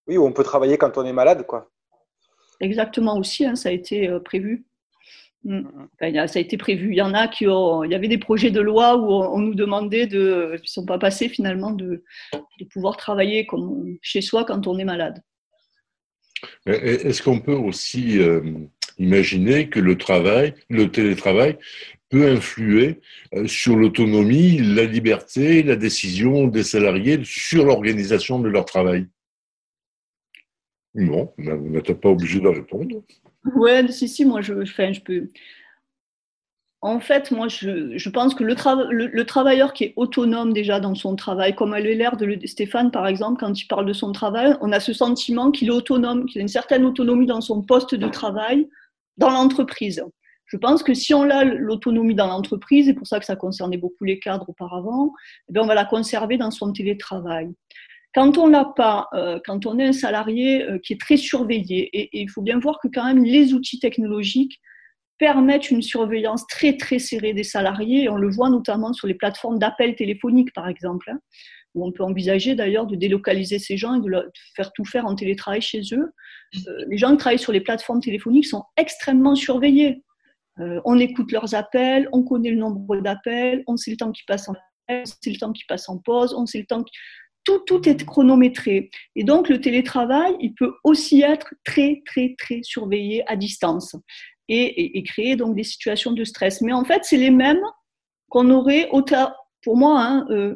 [0.07, 1.71] Oui, on peut travailler quand on est malade, quoi.
[2.59, 4.65] Exactement aussi, hein, ça a été euh, prévu.
[5.43, 5.67] Mm.
[5.99, 6.91] ça a été prévu.
[6.91, 9.39] Il y en a qui ont, il y avait des projets de loi où on,
[9.39, 14.21] nous demandait de, qui ne sont pas passés finalement, de, de pouvoir travailler comme chez
[14.21, 15.21] soi quand on est malade.
[16.65, 18.41] Est-ce qu'on peut aussi euh,
[18.97, 21.57] imaginer que le travail, le télétravail,
[22.09, 23.01] peut influer
[23.33, 29.07] euh, sur l'autonomie, la liberté, la décision des salariés sur l'organisation de leur travail?
[30.93, 33.03] Non, vous n'êtes pas obligé de répondre.
[33.55, 35.27] Oui, si, si, moi je, je peux.
[36.85, 38.53] En fait, moi, je, pense que le,
[39.07, 42.91] le, travailleur qui est autonome déjà dans son travail, comme elle est l'air de Stéphane,
[42.91, 46.27] par exemple, quand il parle de son travail, on a ce sentiment qu'il est autonome,
[46.27, 48.69] qu'il a une certaine autonomie dans son poste de travail,
[49.17, 50.03] dans l'entreprise.
[50.45, 53.77] Je pense que si on a l'autonomie dans l'entreprise, et pour ça que ça concernait
[53.77, 55.11] beaucoup les cadres auparavant,
[55.51, 57.49] eh on va la conserver dans son télétravail.
[58.13, 61.89] Quand on l'a pas, euh, quand on est un salarié euh, qui est très surveillé,
[61.97, 64.61] et il faut bien voir que quand même les outils technologiques
[65.17, 68.09] permettent une surveillance très très serrée des salariés.
[68.09, 71.19] On le voit notamment sur les plateformes d'appel téléphonique, par exemple, hein,
[71.73, 75.15] où on peut envisager d'ailleurs de délocaliser ces gens et de, faire tout faire en
[75.15, 76.11] télétravail chez eux.
[76.67, 80.03] Euh, les gens qui travaillent sur les plateformes téléphoniques sont extrêmement surveillés.
[80.59, 84.23] Euh, on écoute leurs appels, on connaît le nombre d'appels, on sait le temps qui
[84.25, 84.55] passe en
[84.87, 86.85] on sait le temps qui passe en pause, on sait le temps
[87.43, 88.89] tout, tout est chronométré.
[89.15, 93.95] Et donc, le télétravail, il peut aussi être très, très, très surveillé à distance
[94.49, 96.61] et, créer donc des situations de stress.
[96.61, 97.61] Mais en fait, c'est les mêmes
[98.29, 99.03] qu'on aurait au
[99.63, 100.01] pour moi.
[100.01, 100.55] Hein, euh,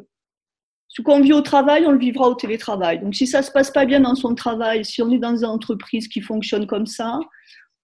[0.88, 3.00] ce qu'on vit au travail, on le vivra au télétravail.
[3.00, 5.44] Donc, si ça se passe pas bien dans son travail, si on est dans une
[5.44, 7.20] entreprise qui fonctionne comme ça,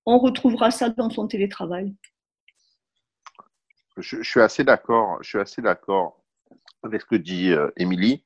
[0.07, 1.95] on retrouvera ça dans son télétravail.
[3.97, 5.19] Je, suis assez d'accord.
[5.23, 6.23] Je suis assez d'accord
[6.83, 8.25] avec ce que dit euh, Émilie,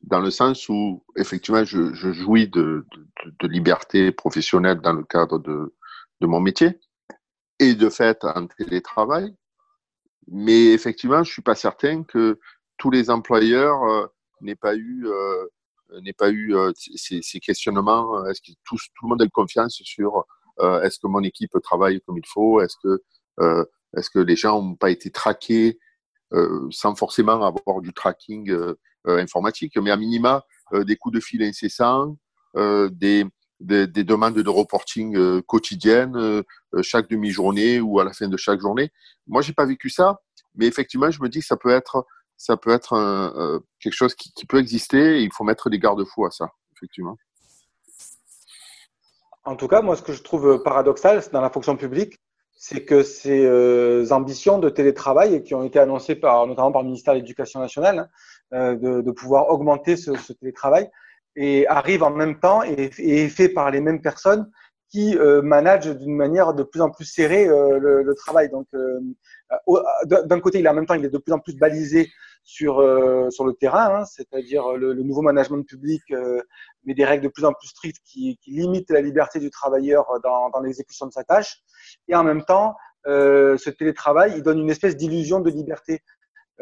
[0.00, 2.86] dans le sens où effectivement, je, jouis de,
[3.42, 5.72] liberté professionnelle dans le cadre de
[6.26, 6.80] mon métier
[7.58, 9.34] et de fait en télétravail.
[10.28, 12.38] Mais effectivement, je suis pas certain que
[12.78, 14.06] tous les employeurs euh,
[14.40, 15.46] n'aient pas eu euh,
[16.02, 20.24] n'ait pas eu ces, ces, questionnements Est-ce que tout, tout, le monde a confiance sur
[20.82, 23.02] est-ce que mon équipe travaille comme il faut Est-ce que,
[23.94, 25.78] est-ce que les gens n'ont pas été traqués
[26.70, 28.56] sans forcément avoir du tracking
[29.04, 32.16] informatique, mais à minima des coups de fil incessants,
[32.54, 33.26] des,
[33.62, 36.42] des, des, demandes de reporting euh, quotidiennes, euh,
[36.74, 38.90] euh, chaque demi-journée ou à la fin de chaque journée.
[39.26, 40.20] Moi, j'ai pas vécu ça,
[40.54, 44.46] mais effectivement, je me dis que ça peut être, ça peut être quelque chose qui,
[44.46, 45.18] peut exister.
[45.18, 47.16] Et il faut mettre des garde-fous à ça, effectivement.
[49.44, 52.20] En tout cas, moi, ce que je trouve paradoxal dans la fonction publique,
[52.54, 57.14] c'est que ces ambitions de télétravail qui ont été annoncées par, notamment par le ministère
[57.14, 58.10] de l'Éducation nationale,
[58.52, 60.90] euh, de, pouvoir augmenter ce télétravail,
[61.36, 64.50] et arrive en même temps et, est fait par les mêmes personnes
[64.90, 68.50] qui euh, managent d'une manière de plus en plus serrée euh, le, le, travail.
[68.50, 69.00] Donc, euh,
[70.06, 72.10] d'un côté, il est en même temps, il est de plus en plus balisé
[72.44, 76.42] sur euh, sur le terrain, hein, c'est-à-dire le, le, nouveau management public euh,
[76.84, 80.06] met des règles de plus en plus strictes qui, qui limitent la liberté du travailleur
[80.22, 81.60] dans, dans l'exécution de sa tâche.
[82.08, 82.74] Et en même temps,
[83.06, 86.02] ce télétravail, il donne une espèce d'illusion de liberté.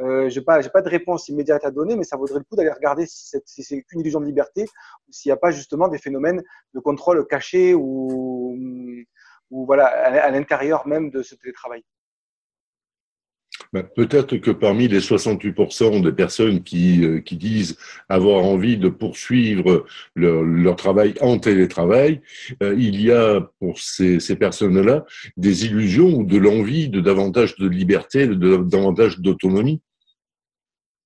[0.01, 2.71] Euh, je n'ai pas, de réponse immédiate à donner, mais ça vaudrait le coup d'aller
[2.71, 4.65] regarder si, si c'est qu'une illusion de liberté
[5.09, 6.43] ou s'il n'y a pas justement des phénomènes
[6.75, 8.57] de contrôle caché ou,
[9.51, 11.83] voilà, à, l'intérieur même de ce télétravail.
[13.73, 17.77] Ben, Peut-être que parmi les 68% des personnes qui, euh, qui, disent
[18.09, 19.85] avoir envie de poursuivre
[20.17, 22.23] leur, travail en télétravail,
[22.63, 25.05] euh, il y a pour ces, ces personnes-là
[25.37, 29.83] des illusions ou de l'envie de davantage de liberté, de davantage d'autonomie.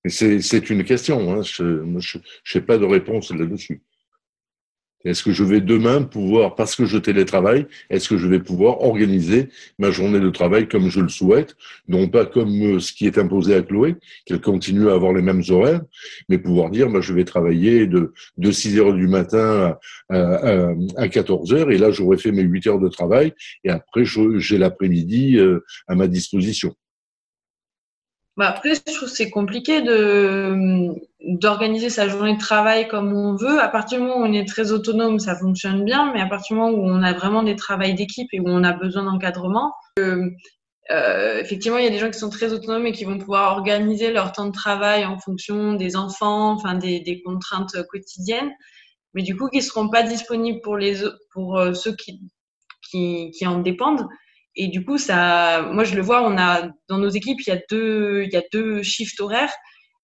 [0.07, 1.41] C'est une question, hein.
[1.43, 2.17] je
[2.55, 3.81] n'ai pas de réponse là-dessus.
[5.05, 8.81] Est-ce que je vais demain pouvoir, parce que je télétravaille, est-ce que je vais pouvoir
[8.81, 11.55] organiser ma journée de travail comme je le souhaite,
[11.87, 15.21] non pas comme euh, ce qui est imposé à Chloé, qu'elle continue à avoir les
[15.21, 15.81] mêmes horaires,
[16.27, 19.77] mais pouvoir dire, bah, je vais travailler de, de 6 heures du matin
[20.09, 23.69] à, à, à 14 heures, et là, j'aurai fait mes 8 heures de travail, et
[23.69, 26.75] après, j'ai l'après-midi euh, à ma disposition.
[28.37, 33.59] Bah après, je trouve c'est compliqué de d'organiser sa journée de travail comme on veut.
[33.61, 36.55] À partir du moment où on est très autonome, ça fonctionne bien, mais à partir
[36.55, 39.73] du moment où on a vraiment des travails d'équipe et où on a besoin d'encadrement,
[40.91, 43.53] euh, effectivement, il y a des gens qui sont très autonomes et qui vont pouvoir
[43.53, 48.51] organiser leur temps de travail en fonction des enfants, enfin des, contraintes quotidiennes,
[49.13, 50.97] mais du coup qui seront pas disponibles pour les
[51.31, 52.21] pour euh, ceux qui,
[52.91, 54.07] qui qui en dépendent.
[54.55, 57.53] Et du coup, ça, moi, je le vois, on a, dans nos équipes, il y
[57.53, 59.53] a deux, il y a deux shifts horaires.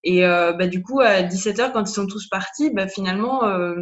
[0.04, 3.76] Et euh, bah, du coup, à 17h, quand ils sont tous partis, bah, finalement, euh,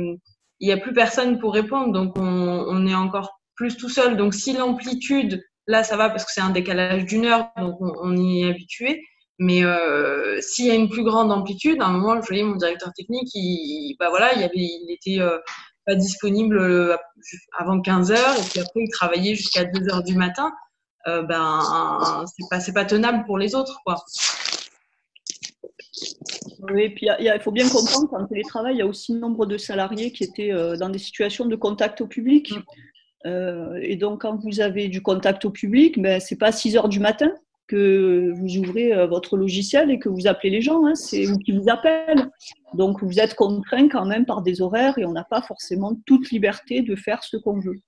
[0.60, 1.92] il n'y a plus personne pour répondre.
[1.92, 4.18] Donc, on, est encore plus tout seul.
[4.18, 8.16] Donc, si l'amplitude, là, ça va parce que c'est un décalage d'une heure, donc on,
[8.16, 9.04] y est habitué.
[9.40, 12.58] Mais euh, s'il y a une plus grande amplitude, à un moment, je voyais mon
[12.58, 15.20] directeur technique, il, bah voilà, il, avait, il était
[15.90, 16.96] pas disponible euh,
[17.58, 20.54] avant 15 heures et puis après il travaillait jusqu'à 2 heures du matin,
[21.08, 23.96] euh, ben c'est pas c'est pas tenable pour les autres quoi.
[26.72, 30.12] Oui, puis il, faut bien comprendre qu'en télétravail, il y a aussi nombre de salariés
[30.12, 32.52] qui étaient euh, dans des situations de contact au public.
[32.52, 32.62] Mm.
[33.26, 36.78] Euh, et donc, quand vous avez du contact au public, ben, c'est pas à 6
[36.78, 37.32] heures du matin,
[37.70, 41.38] que vous ouvrez euh, votre logiciel et que vous appelez les gens, hein, c'est vous
[41.38, 42.30] qui vous appellent.
[42.74, 46.32] Donc vous êtes contraint quand même par des horaires et on n'a pas forcément toute
[46.32, 47.80] liberté de faire ce qu'on veut.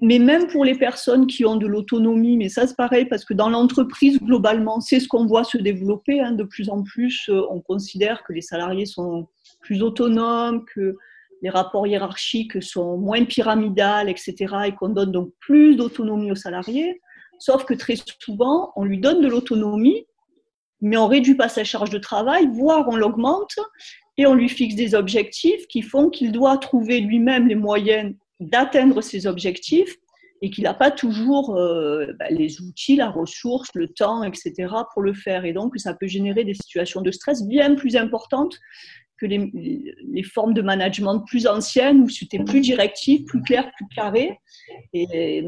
[0.00, 3.34] Mais même pour les personnes qui ont de l'autonomie, mais ça c'est pareil parce que
[3.34, 6.20] dans l'entreprise globalement, c'est ce qu'on voit se développer.
[6.20, 9.28] Hein, de plus en plus, euh, on considère que les salariés sont
[9.60, 10.96] plus autonomes, que
[11.42, 14.34] les rapports hiérarchiques sont moins pyramidales, etc.
[14.66, 17.02] et qu'on donne donc plus d'autonomie aux salariés.
[17.38, 20.06] Sauf que très souvent, on lui donne de l'autonomie,
[20.80, 23.56] mais on réduit pas sa charge de travail, voire on l'augmente,
[24.16, 29.00] et on lui fixe des objectifs qui font qu'il doit trouver lui-même les moyens d'atteindre
[29.00, 29.96] ses objectifs
[30.42, 34.52] et qu'il n'a pas toujours euh, bah, les outils, la ressource, le temps, etc.
[34.92, 35.44] pour le faire.
[35.44, 38.58] Et donc, ça peut générer des situations de stress bien plus importantes
[39.26, 44.38] les, formes de management plus anciennes où c'était plus directif, plus clair, plus carré,
[44.92, 45.42] et,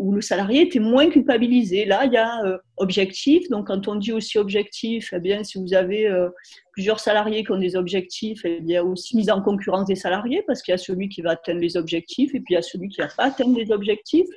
[0.00, 1.84] où le salarié était moins culpabilisé.
[1.84, 3.48] Là, il y a euh, objectif.
[3.48, 6.28] Donc, quand on dit aussi objectif, eh bien, si vous avez euh,
[6.72, 9.86] plusieurs salariés qui ont des objectifs, eh bien, il y a aussi mise en concurrence
[9.86, 12.54] des salariés parce qu'il y a celui qui va atteindre les objectifs et puis il
[12.54, 14.28] y a celui qui va pas atteindre les objectifs.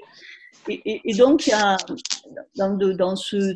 [0.68, 1.78] Et, donc, il y a
[2.56, 3.56] dans, ce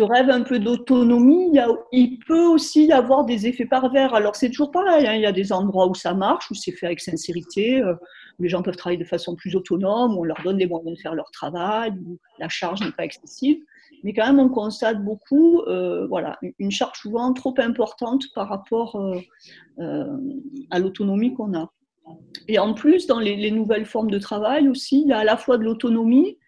[0.00, 1.52] rêve un peu d'autonomie,
[1.92, 4.14] il, peut aussi avoir des effets pervers.
[4.14, 6.72] Alors c'est toujours pareil, hein, il y a des endroits où ça marche, où c'est
[6.72, 7.94] fait avec sincérité, euh,
[8.38, 11.14] les gens peuvent travailler de façon plus autonome, on leur donne les moyens de faire
[11.14, 13.58] leur travail, où la charge n'est pas excessive.
[14.02, 18.98] mais quand même, on constate beaucoup, euh, voilà, une charge souvent trop importante par rapport
[19.78, 21.70] à l'autonomie qu'on a.
[22.48, 25.36] Et en plus, dans les, nouvelles formes de travail aussi, il y a à la
[25.36, 26.38] fois de l'autonomie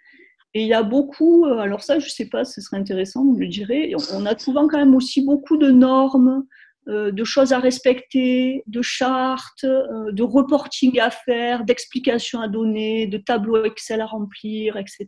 [0.54, 3.36] et il y a beaucoup, alors ça, je ne sais pas, ce serait intéressant, vous
[3.36, 6.46] le direz, on a souvent quand même aussi beaucoup de normes,
[6.86, 13.06] euh, de choses à respecter, de chartes, euh, de reporting à faire, d'explications à donner,
[13.06, 15.06] de tableaux Excel à remplir, etc.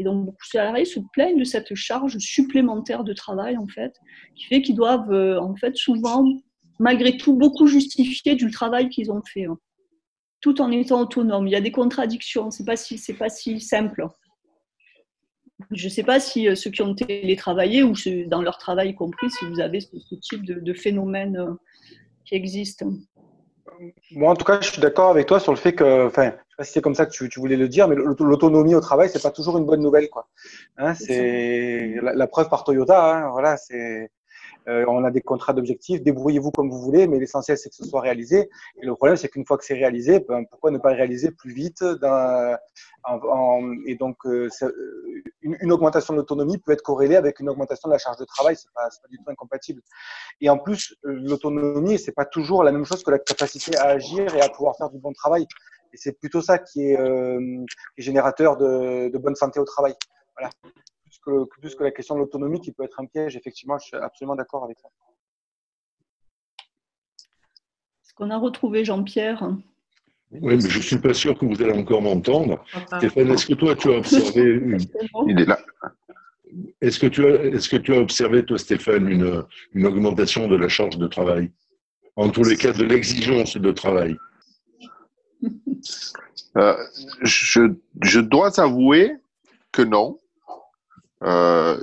[0.00, 3.94] Et donc beaucoup de salariés se plaignent de cette charge supplémentaire de travail en fait,
[4.34, 6.24] qui fait qu'ils doivent euh, en fait souvent,
[6.80, 9.58] malgré tout, beaucoup justifier du travail qu'ils ont fait, hein.
[10.40, 11.46] tout en étant autonomes.
[11.46, 14.08] Il y a des contradictions, c'est pas si pas si simple.
[15.70, 17.94] Je ne sais pas si euh, ceux qui ont télétravaillé ou
[18.26, 21.54] dans leur travail compris, si vous avez ce, type de, phénomène euh,
[22.24, 22.84] qui existe.
[24.12, 26.30] Moi, en tout cas, je suis d'accord avec toi sur le fait que, enfin, je
[26.30, 29.08] sais pas si c'est comme ça que tu, voulais le dire, mais l'autonomie au travail,
[29.08, 30.28] c'est pas toujours une bonne nouvelle, quoi.
[30.76, 33.16] Hein, c'est la, preuve par Toyota.
[33.16, 34.10] Hein, voilà, c'est
[34.68, 37.84] euh, on a des contrats d'objectifs, débrouillez-vous comme vous voulez, mais l'essentiel c'est que ce
[37.84, 38.48] soit réalisé.
[38.80, 41.30] Et le problème c'est qu'une fois que c'est réalisé, ben, pourquoi ne pas le réaliser
[41.30, 44.48] plus vite Et donc euh,
[45.42, 48.24] une, une, augmentation de l'autonomie peut être corrélée avec une augmentation de la charge de
[48.24, 49.82] travail, c'est pas, pas du tout incompatible.
[50.40, 54.34] Et en plus, l'autonomie c'est pas toujours la même chose que la capacité à agir
[54.34, 55.46] et à pouvoir faire du bon travail.
[55.92, 57.64] Et c'est plutôt ça qui est, euh,
[57.98, 59.94] générateur de, de bonne santé au travail.
[60.36, 60.50] Voilà
[61.24, 63.36] que, plus que la question de l'autonomie qui peut être un piège.
[63.36, 64.88] Effectivement, je suis absolument d'accord avec ça.
[68.02, 69.48] Est-ce qu'on a retrouvé Jean-Pierre
[70.30, 72.64] Oui, mais je ne suis pas sûr que vous allez encore m'entendre.
[72.96, 74.78] Stéphane, est-ce que toi, tu as observé une...
[75.26, 75.58] Il est là.
[76.80, 80.56] Est-ce que, tu as, est que tu as observé, toi, Stéphane, une, une augmentation de
[80.56, 81.50] la charge de travail?
[82.16, 84.16] En tous les cas, de l'exigence de travail
[86.56, 86.76] euh,
[87.22, 89.12] je, je, dois avouer
[89.72, 90.20] que non.
[91.24, 91.82] Euh,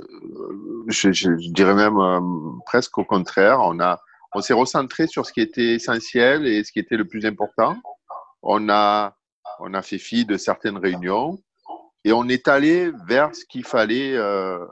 [0.88, 2.20] je, dirais même euh,
[2.66, 3.58] presque au contraire.
[3.60, 4.00] On a,
[4.34, 7.76] on s'est recentré sur ce qui était essentiel et ce qui était le plus important.
[8.42, 9.16] On a,
[9.60, 11.38] on a fait fi de certaines réunions
[12.04, 14.64] et on est allé vers ce qu'il fallait euh,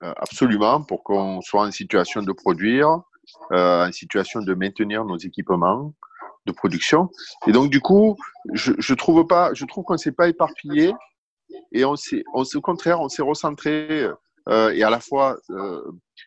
[0.00, 3.00] absolument pour qu'on soit en situation de produire,
[3.50, 5.94] en situation de maintenir nos équipements
[6.46, 7.08] de production.
[7.46, 8.16] Et donc du coup,
[8.52, 10.92] je, je trouve pas, je trouve qu'on s'est pas éparpillé
[11.72, 14.08] et on s'est, au contraire, on s'est recentré
[14.48, 15.80] euh, et à la fois euh,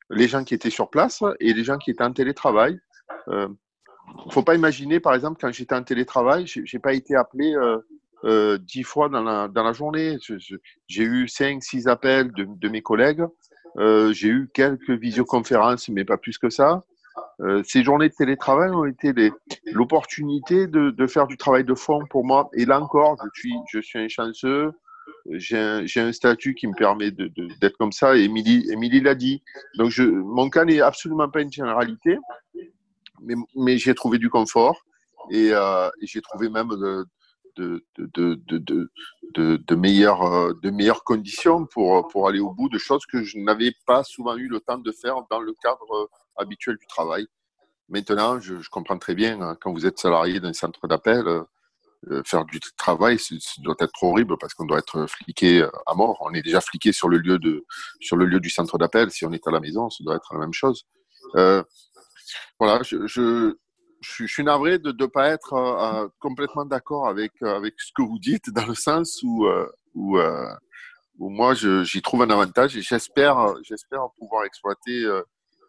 [0.10, 2.80] les gens qui étaient sur place et les gens qui étaient en télétravail.
[3.28, 3.48] Il euh,
[4.26, 7.54] ne faut pas imaginer, par exemple, quand j'étais en télétravail, j'ai pas été appelé
[8.60, 10.18] dix fois dans la, dans la journée.
[10.88, 13.24] J'ai eu cinq, six appels de, de mes collègues.
[13.78, 16.84] j'ai eu quelques visioconférences, mais pas plus que ça.
[17.64, 19.14] Ces journées de télétravail ont été
[19.66, 22.50] l'opportunité de, de, faire du travail de fond pour moi.
[22.54, 24.72] Et là encore, je suis, je suis un chanceux
[25.32, 28.16] j'ai un, statut qui me permet d'être comme ça.
[28.16, 29.42] Et Émilie l'a dit.
[29.78, 32.18] Donc, mon cas n'est absolument pas une généralité,
[33.56, 34.86] mais, j'ai trouvé du confort
[35.32, 37.08] et, euh, j'ai trouvé même de,
[39.76, 44.48] meilleures, euh, conditions pour, aller au bout de choses que je n'avais pas souvent eu
[44.48, 47.28] le temps de faire dans le cadre habituel du travail.
[47.90, 51.44] Maintenant, je, comprends très bien, hein, quand vous êtes salarié d'un centre d'appel, euh, euh,
[52.26, 56.18] faire du travail, ça doit être horrible parce qu'on doit être fliqué euh, à mort.
[56.22, 57.66] On est déjà fliqué sur le lieu de,
[58.00, 59.12] sur le lieu du centre d'appel.
[59.12, 60.86] Si on est à la maison, ça doit être la même chose.
[61.36, 61.64] Euh,
[62.60, 63.56] voilà, je,
[64.02, 68.50] suis navré de ne pas être euh, complètement d'accord avec, avec ce que vous dites,
[68.52, 69.48] dans le sens où,
[69.96, 70.20] où,
[71.20, 75.22] où moi j'y trouve un avantage et j'espère, j'espère pouvoir exploiter euh,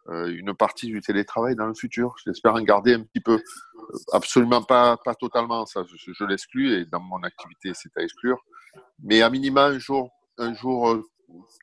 [0.09, 2.15] une partie du télétravail dans le futur.
[2.25, 3.43] J'espère en garder un petit peu.
[4.13, 8.39] Absolument pas, pas totalement, ça, je, l'exclus et dans mon activité, c'est à exclure.
[9.03, 11.03] Mais à minima, un jour, un jour euh,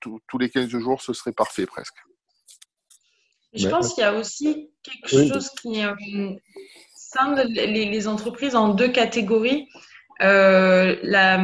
[0.01, 1.97] tous les 15 jours, ce serait parfait presque.
[3.53, 6.35] Je pense qu'il y a aussi quelque chose qui euh,
[6.95, 9.67] scinde les, entreprises en deux catégories.
[10.19, 11.43] la,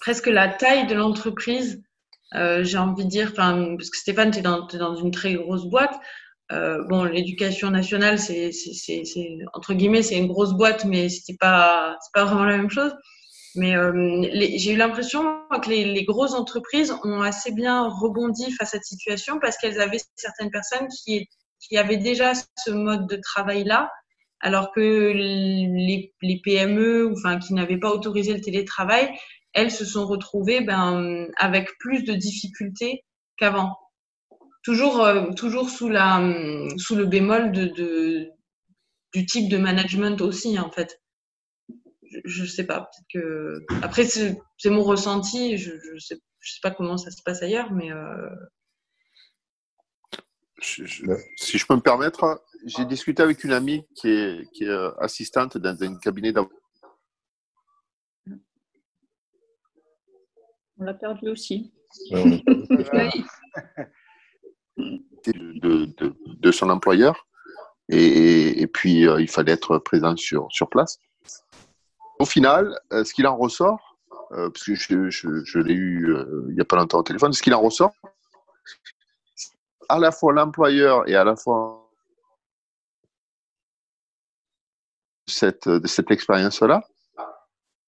[0.00, 1.82] presque la taille de l'entreprise
[2.34, 5.94] euh, j'ai envie de dire, parce que Stéphane, tu es, dans une très grosse boîte.
[6.52, 8.50] Euh, bon, l'éducation nationale, c'est,
[9.52, 12.92] entre guillemets, c'est une grosse boîte, mais c'est pas, pas vraiment la même chose.
[13.56, 14.22] Mais euh,
[14.56, 15.22] j'ai eu l'impression
[15.62, 20.00] que les, grosses entreprises ont assez bien rebondi face à cette situation parce qu'elles avaient
[20.14, 21.26] certaines personnes qui,
[21.60, 23.90] qui avaient déjà ce mode de travail-là,
[24.40, 24.80] alors que
[25.12, 29.10] les, les PME, enfin, qui n'avaient pas autorisé le télétravail,
[29.56, 33.02] elles se sont retrouvées ben, avec plus de difficultés
[33.38, 33.74] qu'avant.
[34.62, 36.20] Toujours, euh, toujours sous, la,
[36.76, 38.28] sous le bémol de,
[39.14, 41.00] du type de management aussi, en fait.
[42.24, 42.90] Je, ne sais pas.
[43.12, 43.64] que...
[43.82, 44.36] Après, c'est
[44.66, 45.56] mon ressenti.
[45.56, 47.90] Je, Je sais pas comment ça se passe ailleurs, mais.
[50.60, 50.84] si
[51.58, 55.82] je peux me permettre, j'ai discuté avec une amie qui est, qui est assistante dans
[55.82, 56.65] un cabinet d'avocats.
[60.78, 61.72] On l'a perdu aussi.
[62.10, 62.42] de,
[65.26, 67.26] de, de, son employeur.
[67.88, 70.98] Et, et puis, euh, il fallait être présent sur, sur place.
[72.18, 73.98] Au final, euh, ce qu'il en ressort,
[74.32, 76.16] euh, parce que je, je, je l'ai eu
[76.48, 77.92] il n'y a pas longtemps au téléphone, ce qu'il en ressort,
[79.88, 81.90] à la fois l'employeur et à la fois
[85.26, 86.82] cette, de cette expérience-là,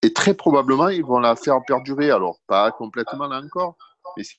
[0.02, 2.10] et très probablement, ils vont la faire perdurer.
[2.10, 3.76] Alors, pas complètement là encore,
[4.16, 4.36] mais c'est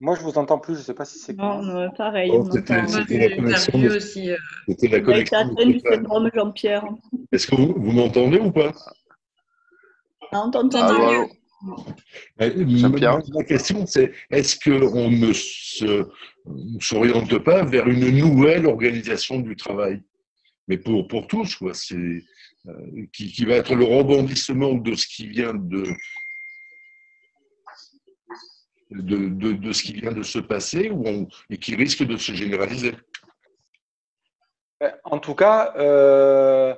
[0.00, 0.74] moi, je vous entends plus.
[0.74, 1.36] Je ne sais pas si c'est.
[1.36, 2.30] Non, pareil.
[2.32, 3.78] Oh, c'était la connexion.
[3.78, 3.96] De...
[3.96, 4.36] Aussi, euh...
[4.68, 5.54] C'était la connexion.
[5.54, 6.84] De Jean-Pierre.
[7.32, 8.72] Est-ce que vous, vous m'entendez ou pas?
[10.32, 11.26] Non, on t'entend ah, mieux.
[12.38, 15.32] La question, c'est est-ce qu'on ne
[16.80, 20.02] s'oriente pas vers une nouvelle organisation du travail?
[20.68, 21.74] Mais pour, pour tous, quoi.
[21.74, 22.22] C'est,
[22.68, 25.84] euh, qui, qui va être le rebondissement de ce qui vient de,
[28.90, 32.16] de, de, de, ce qui vient de se passer ou on, et qui risque de
[32.16, 32.94] se généraliser
[34.80, 36.74] ben, En tout cas, euh,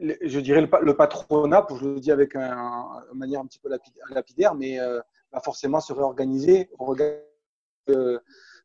[0.00, 3.70] je dirais le, le, patronat, je le dis avec un, une manière un petit peu
[4.10, 5.00] lapidaire, mais euh,
[5.32, 7.18] va forcément se réorganiser au regard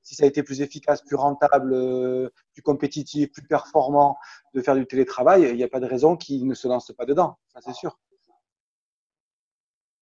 [0.04, 4.18] si ça a été plus efficace, plus rentable, euh, plus compétitif, plus performant
[4.54, 7.06] de faire du télétravail, il n'y a pas de raison qu'ils ne se lancent pas
[7.06, 8.00] dedans, ça c'est sûr.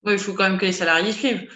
[0.04, 1.52] Oui, il faut quand même que les salariés suivent.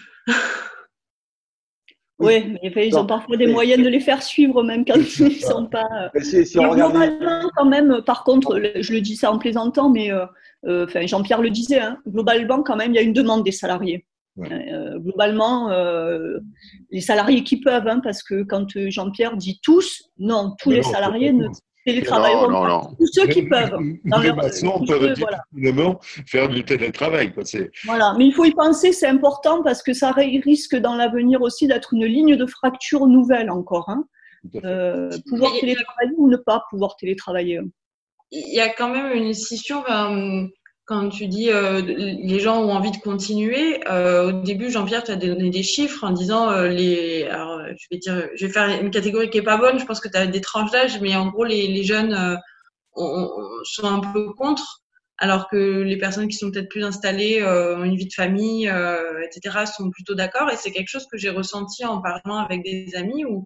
[2.20, 5.30] Oui, mais ils ont parfois des moyens de les faire suivre, même quand ils ne
[5.32, 6.12] sont pas.
[6.22, 10.26] Si, si globalement, quand même, par contre, je le dis ça en plaisantant, mais euh,
[10.66, 13.52] euh, enfin, Jean-Pierre le disait, hein, globalement, quand même, il y a une demande des
[13.52, 14.06] salariés.
[14.36, 14.72] Ouais.
[14.72, 16.40] Euh, globalement, euh,
[16.92, 21.34] les salariés qui peuvent, hein, parce que quand Jean-Pierre dit tous, non, tous les salariés
[21.34, 21.48] ne
[21.86, 22.92] télétravailleront non, non, pas.
[22.98, 23.78] Tous ceux qui peuvent.
[24.06, 26.00] Dans leur, on peut voilà.
[26.26, 27.34] faire du télétravail.
[27.34, 27.44] Quoi.
[27.86, 31.68] Voilà, mais il faut y penser, c'est important parce que ça risque dans l'avenir aussi
[31.68, 33.90] d'être une ligne de fracture nouvelle encore.
[33.90, 34.06] Hein.
[34.66, 37.62] Euh, pouvoir télétravailler ou ne pas pouvoir télétravailler.
[38.32, 39.84] Il y a quand même une scission.
[39.88, 40.50] Ben,
[40.86, 45.12] quand tu dis euh, les gens ont envie de continuer, euh, au début, Jean-Pierre, tu
[45.12, 47.24] as donné des chiffres en disant euh, les.
[47.26, 49.80] Alors, je vais dire, je vais faire une catégorie qui est pas bonne.
[49.80, 52.38] Je pense que tu as des tranches d'âge, mais en gros, les, jeunes
[52.96, 54.84] on, on, sont un peu contre,
[55.18, 59.66] alors que les personnes qui sont peut-être plus installées, ont une vie de famille, etc.,
[59.66, 60.50] sont plutôt d'accord.
[60.52, 63.46] Et c'est quelque chose que j'ai ressenti en parlant avec des amis où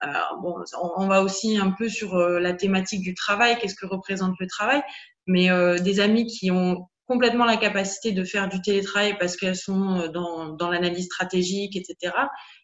[0.00, 0.54] alors, bon,
[0.96, 4.80] on va aussi un peu sur la thématique du travail, qu'est-ce que représente le travail,
[5.28, 9.56] mais euh, des amis qui ont complètement la capacité de faire du télétravail parce qu'elles
[9.56, 12.12] sont euh, dans, dans l'analyse stratégique, etc.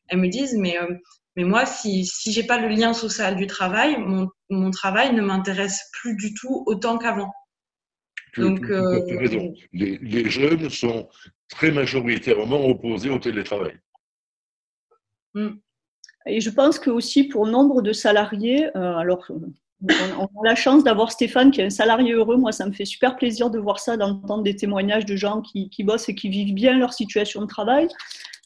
[0.09, 0.95] Elles me disent, mais, euh,
[1.37, 5.23] mais moi, si, si j'ai pas le lien social du travail, mon, mon travail ne
[5.23, 7.33] m'intéresse plus du tout autant qu'avant.
[8.37, 9.01] Donc, euh,
[9.73, 11.09] les, les, jeunes sont
[11.51, 13.79] très majoritairement opposés au télétravail.
[15.35, 15.51] Hmm.
[16.27, 19.31] Et je pense que aussi pour nombre de salariés, euh, alors
[19.83, 22.37] on, a la chance d'avoir Stéphane qui est un salarié heureux.
[22.37, 25.71] Moi, ça me fait super plaisir de voir ça, d'entendre des témoignages de gens qui,
[25.85, 27.89] bossent et qui vivent bien leur situation de travail.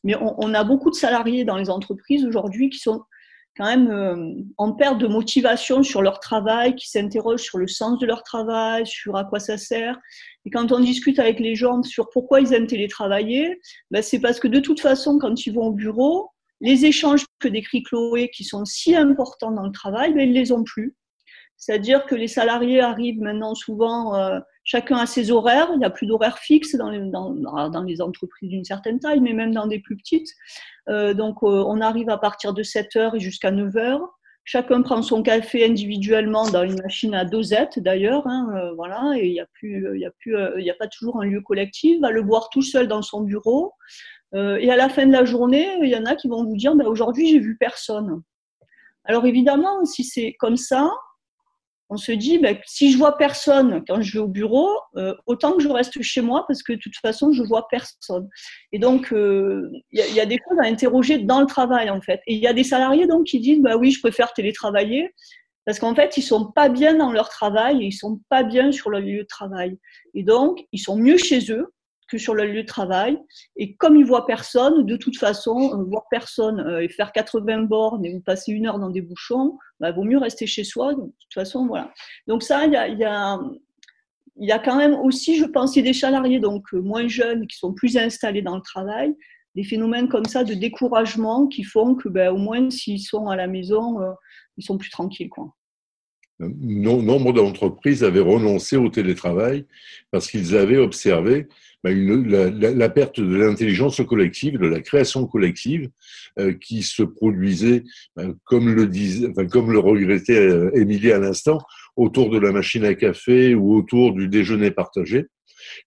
[0.04, 3.02] Mais on, on a beaucoup de salariés dans les entreprises aujourd'hui qui sont
[3.58, 7.98] quand même euh, en perte de motivation sur leur travail, qui s'interrogent sur le sens
[7.98, 9.98] de leur travail, sur à quoi ça sert.
[10.46, 13.60] Et quand on discute avec les gens sur pourquoi ils aiment télétravailler,
[13.90, 17.48] ben c'est parce que de toute façon, quand ils vont au bureau, les échanges que
[17.48, 20.94] décrit Chloé, qui sont si importants dans le travail, ben, ils ne les ont plus.
[21.58, 24.38] C'est-à-dire que les salariés arrivent maintenant souvent, euh,
[24.68, 25.70] chacun à ses horaires.
[25.72, 29.20] Il n'y a plus d'horaires fixes dans les, dans, dans les entreprises d'une certaine taille,
[29.20, 30.28] mais même dans des plus petites.
[30.88, 34.08] Euh, donc, euh, on arrive à partir de 7 heures et jusqu'à 9 heures.
[34.44, 39.26] Chacun prend son café individuellement dans une machine à dosette d'ailleurs, hein, euh, voilà, et
[39.26, 42.00] il n'y a plus, y a plus, il n'y a pas toujours un lieu collectif.
[42.00, 43.74] Va le boire tout seul dans son bureau.
[44.34, 46.74] et à la fin de la journée, il y en a qui vont vous dire,
[46.74, 48.22] ben, aujourd'hui j'ai vu personne.
[49.04, 50.90] Alors évidemment, si c'est comme ça,
[51.90, 55.52] on se dit, ben, si je vois personne quand je vais au bureau, euh, autant
[55.54, 58.28] que je reste chez moi parce que de toute façon, je vois personne.
[58.72, 62.20] Et donc, il euh, y, a des choses à interroger dans le travail, en fait.
[62.26, 65.14] Et il y a des salariés donc qui disent, bah oui, je préfère télétravailler
[65.64, 68.72] parce qu'en fait, ils sont pas bien dans leur travail et ils sont pas bien
[68.72, 69.78] sur leur lieu de travail.
[70.14, 71.72] Et donc, ils sont mieux chez eux
[72.08, 73.18] que sur le lieu de travail.
[73.56, 77.62] Et comme ils voient personne, de toute façon, euh, voir personne euh, et faire 80
[77.62, 80.94] bornes et vous passer une heure dans des bouchons, bah, vaut mieux rester chez soi.
[80.94, 81.92] Donc, de toute façon, voilà.
[82.26, 83.38] Donc ça, il y a,
[84.36, 87.96] y a quand même aussi, je pense, des salariés donc moins jeunes qui sont plus
[87.96, 89.14] installés dans le travail,
[89.54, 93.36] des phénomènes comme ça de découragement qui font que ben, au moins s'ils sont à
[93.36, 93.98] la maison,
[94.56, 95.30] ils sont plus tranquilles.
[95.30, 95.54] Quoi.
[96.40, 99.66] Nombre d'entreprises avaient renoncé au télétravail
[100.12, 101.48] parce qu'ils avaient observé
[101.84, 105.88] ben, une, la, perte de l'intelligence collective, de la création collective
[106.38, 107.84] euh, qui se produisait,
[108.16, 111.58] ben, comme le disait, enfin, comme le regrettait euh, Émilie à l'instant,
[111.96, 115.26] autour de la machine à café ou autour du déjeuner partagé.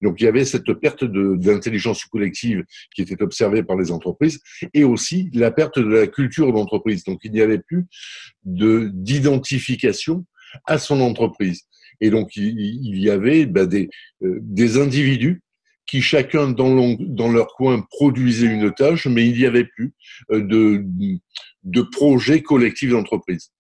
[0.01, 2.63] Donc il y avait cette perte d'intelligence collective
[2.95, 4.39] qui était observée par les entreprises
[4.73, 7.03] et aussi la perte de la culture d'entreprise.
[7.03, 7.85] Donc il n'y avait plus
[8.43, 10.25] d'identification
[10.65, 11.63] à son entreprise.
[12.01, 13.89] Et donc il, y avait ben, des,
[14.23, 15.41] euh, des individus
[15.91, 19.93] qui chacun dans, dans, leur coin produisaient une tâche, mais il n'y avait plus
[20.31, 20.85] euh, de,
[21.63, 23.51] de projet collectif d'entreprise.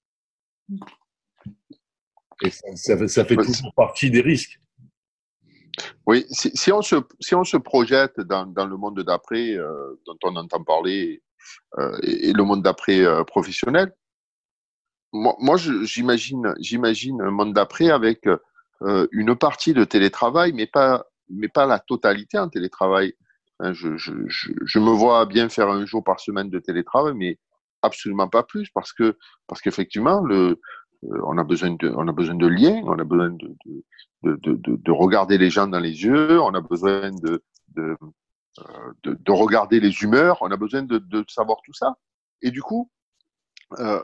[2.41, 4.61] Et ça, ça, fait toujours partie des risques.
[6.07, 10.01] Oui, si, si, on, se, si on se projette dans, dans le monde d'après, euh,
[10.05, 11.21] dont on entend parler,
[11.79, 13.93] euh, et, le monde d'après euh, professionnel,
[15.11, 18.25] moi, moi j'imagine, j'imagine un monde d'après avec
[19.11, 23.13] une partie de télétravail, mais pas, mais pas la totalité en télétravail.
[23.59, 27.37] Hein, je, je, je, me vois bien faire un jour par semaine de télétravail, mais
[27.81, 29.17] absolument pas plus, parce que
[29.47, 30.59] parce qu'effectivement, le,
[31.03, 33.55] on a besoin de, on a besoin de liens, on a besoin de,
[34.23, 37.97] de, de, de, regarder les gens dans les yeux, on a besoin de, de,
[38.59, 41.95] euh, de, regarder les humeurs, on a besoin de, de savoir tout ça.
[42.41, 42.89] Et du coup,
[43.79, 44.01] euh,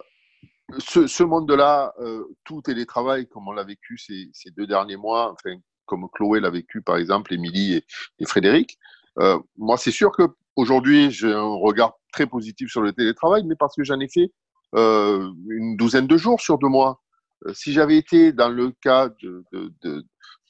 [0.79, 5.31] ce, ce monde-là, euh, tout télétravail, comme on l'a vécu ces, ces deux derniers mois,
[5.31, 5.55] enfin,
[5.87, 7.83] comme Chloé l'a vécu par exemple, Émilie
[8.19, 8.77] et, Frédéric,
[9.19, 10.23] euh, moi c'est sûr que
[10.55, 14.31] aujourd'hui j'ai un regard très positif sur le télétravail, mais parce que j'en ai fait
[14.75, 17.01] euh, une douzaine de jours sur deux mois.
[17.45, 19.09] Euh, si j'avais été dans le cas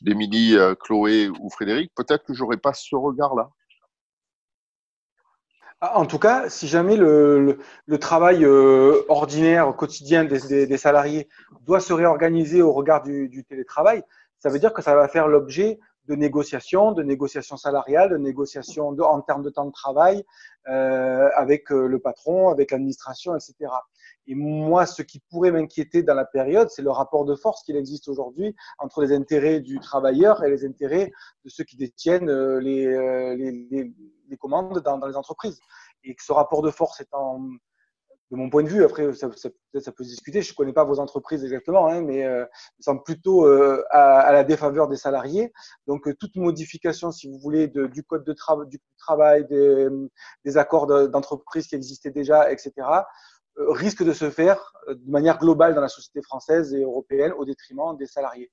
[0.01, 3.49] d'Émilie, Chloé ou Frédéric, peut-être que j'aurais pas ce regard-là.
[5.79, 7.59] Ah, en tout cas, si jamais le,
[7.99, 11.29] travail euh, ordinaire, quotidien des, salariés
[11.67, 14.01] doit se réorganiser au regard du, télétravail,
[14.39, 18.89] ça veut dire que ça va faire l'objet de négociations, de négociations salariales, de négociations
[18.89, 20.23] en termes de temps de travail
[20.69, 23.69] euh, avec le patron, avec l'administration, etc.
[24.27, 27.77] Et moi, ce qui pourrait m'inquiéter dans la période, c'est le rapport de force qu'il
[27.77, 31.11] existe aujourd'hui entre les intérêts du travailleur et les intérêts
[31.45, 33.93] de ceux qui détiennent euh, les, euh, les,
[34.29, 35.59] les, commandes dans, dans, les entreprises.
[36.03, 37.41] Et que ce rapport de force étant,
[38.31, 39.49] de mon point de vue, après, ça, ça,
[39.79, 42.45] ça peut se discuter, je ne connais pas vos entreprises exactement, hein, mais euh,
[42.79, 45.53] semble plutôt euh, à, à, la défaveur des salariés.
[45.87, 49.87] Donc, euh, toute modification, si vous voulez, de, du code de tra du travail, des,
[50.43, 52.73] des accords d'entreprise qui existaient déjà, etc.,
[53.59, 57.31] euh, risque de se faire euh, de manière globale dans la société française et européenne
[57.31, 58.51] au détriment des salariés.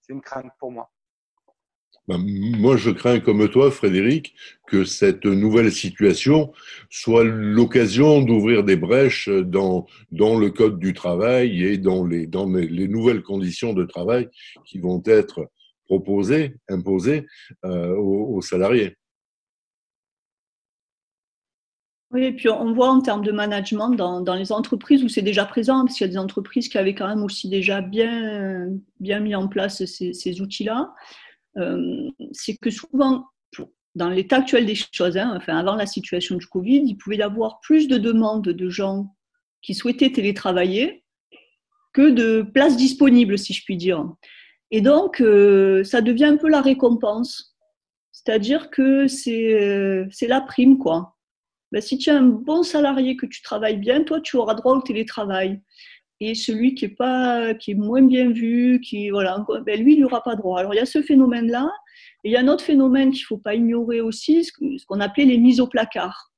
[0.00, 0.90] C'est une crainte pour moi.
[2.06, 4.34] Ben, moi, je crains comme toi, Frédéric,
[4.66, 6.52] que cette nouvelle situation
[6.90, 12.28] soit l'occasion d'ouvrir des brèches dans, le code du travail et dans les,
[12.88, 14.28] nouvelles conditions de travail
[14.66, 15.48] qui vont être
[15.86, 17.26] proposées, imposées
[17.64, 18.96] euh, aux, salariés.
[22.10, 25.46] Oui, et puis on voit en termes de management dans, les entreprises où c'est déjà
[25.46, 28.68] présent, parce qu'il y a des entreprises qui avaient quand même aussi déjà bien,
[29.00, 30.92] mis en place ces outils-là,
[31.56, 33.26] euh, c'est que souvent,
[33.94, 37.22] dans l'état actuel des choses, hein, enfin avant la situation du Covid, il pouvait y
[37.22, 39.14] avoir plus de demandes de gens
[39.62, 41.04] qui souhaitaient télétravailler
[41.92, 44.04] que de places disponibles, si je puis dire.
[44.72, 47.56] Et donc, euh, ça devient un peu la récompense.
[48.10, 51.14] C'est-à-dire que c'est euh, la prime, quoi
[51.74, 54.76] ben, si tu as un bon salarié, que tu travailles bien, toi, tu auras droit
[54.76, 55.60] au télétravail.
[56.20, 60.04] Et celui qui est, pas, qui est moins bien vu, qui, voilà, ben, lui, il
[60.04, 60.60] n'y pas droit.
[60.60, 61.70] Alors, il y a ce phénomène-là.
[62.22, 64.52] Et il y a un autre phénomène qu'il ne faut pas ignorer aussi, ce
[64.86, 66.30] qu'on appelait les mises au placard.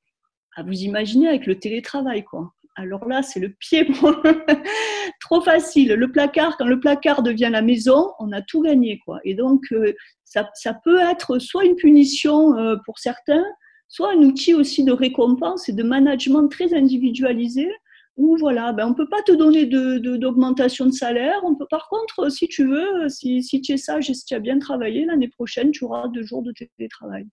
[0.57, 2.53] À vous imaginer avec le télétravail, quoi.
[2.77, 3.87] Alors là, c'est le pied
[5.21, 5.95] trop facile.
[5.95, 9.19] Le placard, quand le placard devient la maison, on a tout gagné, quoi.
[9.25, 13.45] Et donc, euh, ça, ça, peut être soit une punition euh, pour certains,
[13.89, 17.71] soit un outil aussi de récompense et de management très individualisé
[18.17, 21.39] où voilà, ben on ne peut pas te donner d'augmentation de, de, salaire.
[21.45, 24.35] On peut, par contre, si tu veux, si, si tu es sage et si tu
[24.35, 27.27] as bien travaillé, l'année prochaine, tu auras deux jours de télétravail.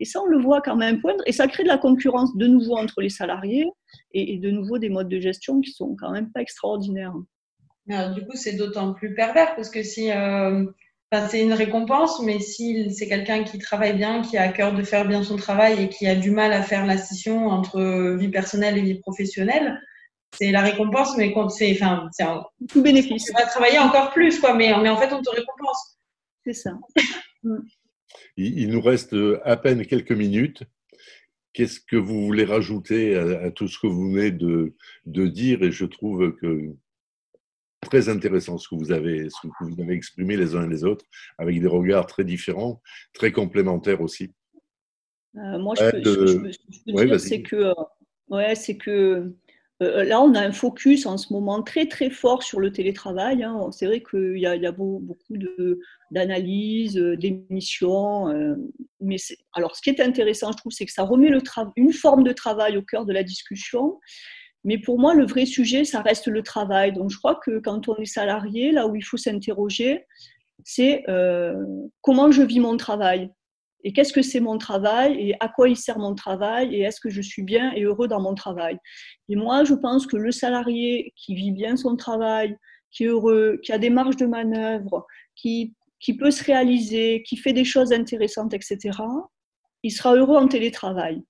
[0.00, 1.22] Et ça, on le voit quand même poindre.
[1.26, 3.66] Et ça crée de la concurrence de nouveau entre les salariés
[4.12, 7.14] et, de nouveau des modes de gestion qui sont quand même pas extraordinaires.
[7.88, 10.66] Alors, du coup, c'est d'autant plus pervers parce que si euh,
[11.30, 14.82] c'est une récompense, mais si c'est quelqu'un qui travaille bien, qui a à cœur de
[14.82, 18.28] faire bien son travail et qui a du mal à faire la scission entre vie
[18.28, 19.80] personnelle et vie professionnelle,
[20.32, 23.26] c'est la récompense, mais quand c'est, enfin, c'est un tout bénéfice.
[23.26, 25.98] Tu vas travailler encore plus, quoi, mais, mais en fait, on te récompense.
[26.44, 26.72] C'est ça.
[28.36, 30.62] Il, nous reste à peine quelques minutes.
[31.52, 34.74] Qu'est-ce que vous voulez rajouter à, tout ce que vous venez de,
[35.06, 35.62] de, dire?
[35.62, 36.74] Et je trouve que
[37.80, 40.84] très intéressant ce que vous avez, ce que vous avez exprimé les uns et les
[40.84, 41.04] autres,
[41.38, 42.82] avec des regards très différents,
[43.14, 44.34] très complémentaires aussi.
[45.36, 47.74] Euh, moi, je peux, dire, c'est que, euh,
[48.28, 49.34] ouais, c'est que
[49.82, 53.42] euh, là, on a un focus en ce moment très très fort sur le télétravail.
[53.42, 53.68] Hein.
[53.72, 55.36] C'est vrai qu'il y, a, beaucoup
[56.10, 58.56] d'analyses, d'émissions.
[59.00, 59.16] mais
[59.52, 61.30] alors, ce qui est intéressant, je trouve, c'est que ça remet
[61.76, 64.00] une forme de travail au cœur de la discussion.
[64.64, 66.92] Mais pour moi, le vrai sujet, ça reste le travail.
[66.92, 70.06] Donc, je crois que quand on est salarié, là où il faut s'interroger,
[70.64, 71.04] c'est
[72.00, 73.30] comment je vis mon travail
[73.84, 77.00] et qu'est-ce que c'est mon travail et à quoi il sert mon travail et est-ce
[77.00, 78.78] que je suis bien et heureux dans mon travail?
[79.28, 82.56] Et moi, je pense que le salarié qui vit bien son travail,
[82.90, 87.36] qui est heureux, qui a des marges de manœuvre, qui, qui peut se réaliser, qui
[87.36, 88.98] fait des choses intéressantes, etc.,
[89.82, 91.22] il sera heureux en télétravail.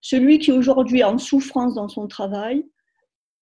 [0.00, 2.64] Celui qui aujourd'hui est en souffrance dans son travail,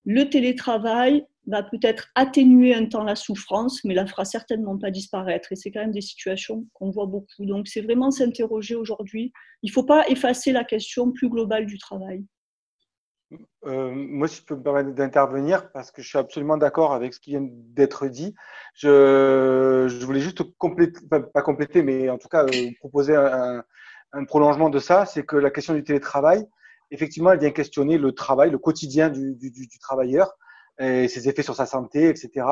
[0.04, 5.52] le télétravail va peut-être atténuer un temps la souffrance, mais la fera certainement pas disparaître.
[5.52, 7.46] Et c'est quand même des situations qu'on voit beaucoup.
[7.46, 9.32] Donc c'est vraiment s'interroger aujourd'hui.
[9.62, 12.24] Il ne faut pas effacer la question plus globale du travail.
[13.64, 17.14] Euh, moi, si je peux me permettre d'intervenir, parce que je suis absolument d'accord avec
[17.14, 18.34] ce qui vient d'être dit.
[18.74, 23.64] Je, voulais juste compléter, pas, compléter, mais en tout cas euh, proposer un,
[24.28, 25.06] prolongement de ça.
[25.06, 26.46] C'est que la question du télétravail,
[26.92, 30.32] effectivement, elle vient questionner le travail, le quotidien du travailleur
[30.78, 32.46] et ses effets sur sa santé, etc.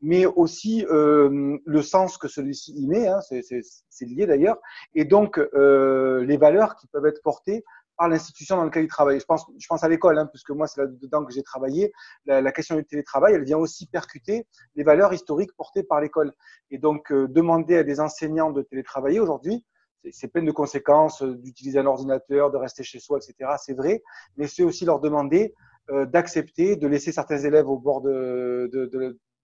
[0.00, 4.58] Mais aussi euh, le sens que celui-ci y met, hein, c'est lié d'ailleurs,
[4.94, 7.64] et donc euh, les valeurs qui peuvent être portées
[7.96, 9.18] par l'institution dans laquelle il travaille.
[9.18, 11.92] Je pense, je pense à l'école, hein, puisque moi c'est là-dedans que j'ai travaillé.
[12.26, 16.32] La, la, question du télétravail, elle vient aussi percuter les valeurs historiques portées par l'école.
[16.70, 19.64] Et donc euh, demander à des enseignants de télétravailler aujourd'hui,
[20.12, 23.52] c'est plein de conséquences d'utiliser un ordinateur, de rester chez soi, etc.
[23.58, 24.02] C'est vrai,
[24.36, 25.67] mais c'est aussi leur demander euh,
[26.06, 28.68] d'accepter de laisser certains élèves au bord de,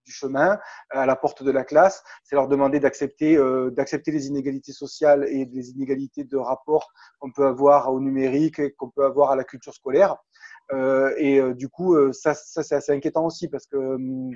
[0.05, 0.59] du chemin,
[0.91, 2.03] à la porte de la classe.
[2.23, 7.31] C'est leur demander d'accepter euh, d'accepter les inégalités sociales et les inégalités de rapport qu'on
[7.31, 10.17] peut avoir au numérique et qu'on peut avoir à la culture scolaire.
[10.71, 14.35] Euh, et du coup, ça, ça c'est assez inquiétant aussi parce que hum,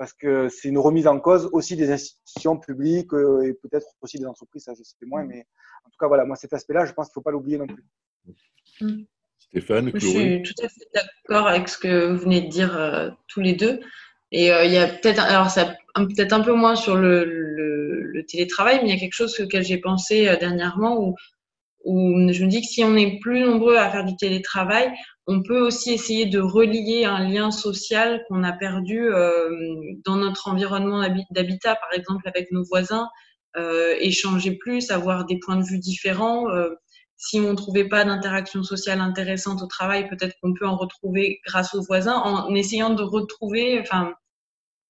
[0.00, 4.24] parce que c'est une remise en cause aussi des institutions publiques et peut-être aussi des
[4.24, 5.46] entreprises, ça je sais moins, mais
[5.84, 7.66] en tout cas voilà, moi cet aspect-là, je pense qu'il ne faut pas l'oublier non
[7.66, 7.84] plus.
[9.94, 13.40] Je suis tout à fait d'accord avec ce que vous venez de dire euh, tous
[13.40, 13.80] les deux.
[14.32, 18.24] Et euh, il y a peut-être, alors ça peut-être un peu moins sur le, le,
[18.28, 21.16] télétravail, mais il y a quelque chose auquel j'ai pensé euh, dernièrement où,
[21.84, 24.92] où je me dis que si on est plus nombreux à faire du télétravail,
[25.26, 29.08] on peut aussi essayer de relier un lien social qu'on a perdu
[30.04, 33.08] dans notre environnement d'habitat, par exemple avec nos voisins,
[34.00, 36.44] échanger plus, avoir des points de vue différents
[37.22, 41.40] si on ne trouvait pas d'interaction sociale intéressante au travail, peut-être qu'on peut en retrouver
[41.46, 44.14] grâce aux voisins en essayant de retrouver, enfin,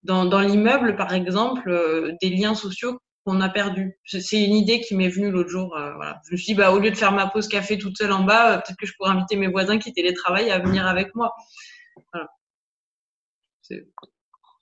[0.05, 3.99] dans, l'immeuble, par exemple, euh, des liens sociaux qu'on a perdus.
[4.05, 5.77] C'est une idée qui m'est venue l'autre jour.
[5.77, 5.93] Euh.
[6.27, 8.23] Je me suis dit, bah, au lieu de faire ma pause café toute seule en
[8.23, 11.35] bas, euh, peut-être que je pourrais inviter mes voisins qui télétravaillent à venir avec moi.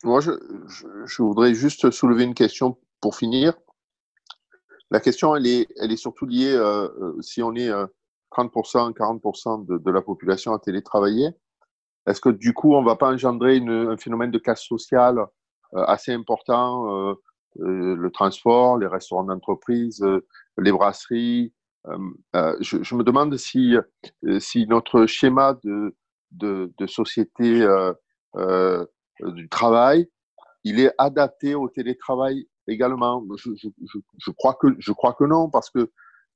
[0.05, 3.55] Moi, je, voudrais juste soulever une question pour finir.
[4.91, 7.71] La question, elle est, elle est surtout liée, euh, euh si on est
[8.31, 11.29] 30%, euh, 40% de, de, la population à télétravailler,
[12.07, 15.19] est-ce que du coup, on ne va pas engendrer une, un phénomène de casse sociale
[15.75, 17.15] euh, assez important
[17.57, 20.05] Le transport, les restaurants d'entreprise,
[20.57, 21.53] les brasseries.
[21.87, 23.77] Je, je, me demande si,
[24.39, 25.95] si notre schéma de,
[26.31, 27.67] de, de société
[29.21, 30.09] du travail,
[30.65, 33.25] il est adapté au télétravail également.
[33.37, 33.69] Je, je,
[34.19, 35.91] je, crois que je crois que non parce que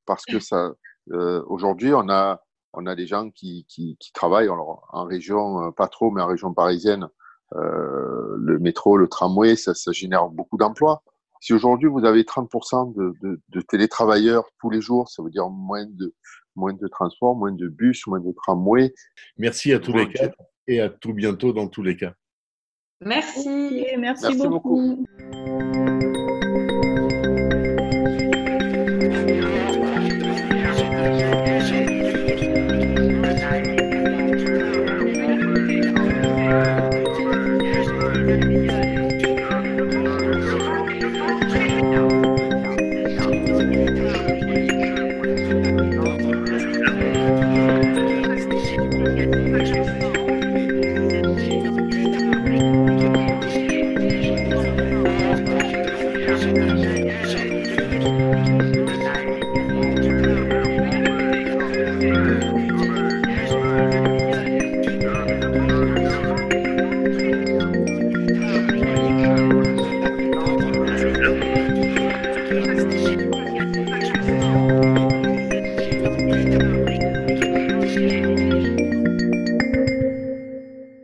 [0.07, 0.73] parce que ça
[1.13, 5.67] euh, aujourd'hui on a on a des gens qui, qui, qui travaillent alors, en région
[5.67, 7.07] euh, pas trop mais en région parisienne
[7.55, 11.03] euh, le métro le tramway ça, ça génère beaucoup d'emplois.
[11.41, 15.51] Si aujourd'hui vous avez 30% de, de, de, télétravailleurs tous les jours ça veut dire
[15.51, 16.15] moins de
[16.57, 18.95] moins de transport moins de bus moins de tramway.
[19.39, 22.15] Merci à tous les quatre et à tout bientôt dans tous les cas.
[23.05, 23.49] Merci.
[23.99, 25.05] Merci, merci, beaucoup.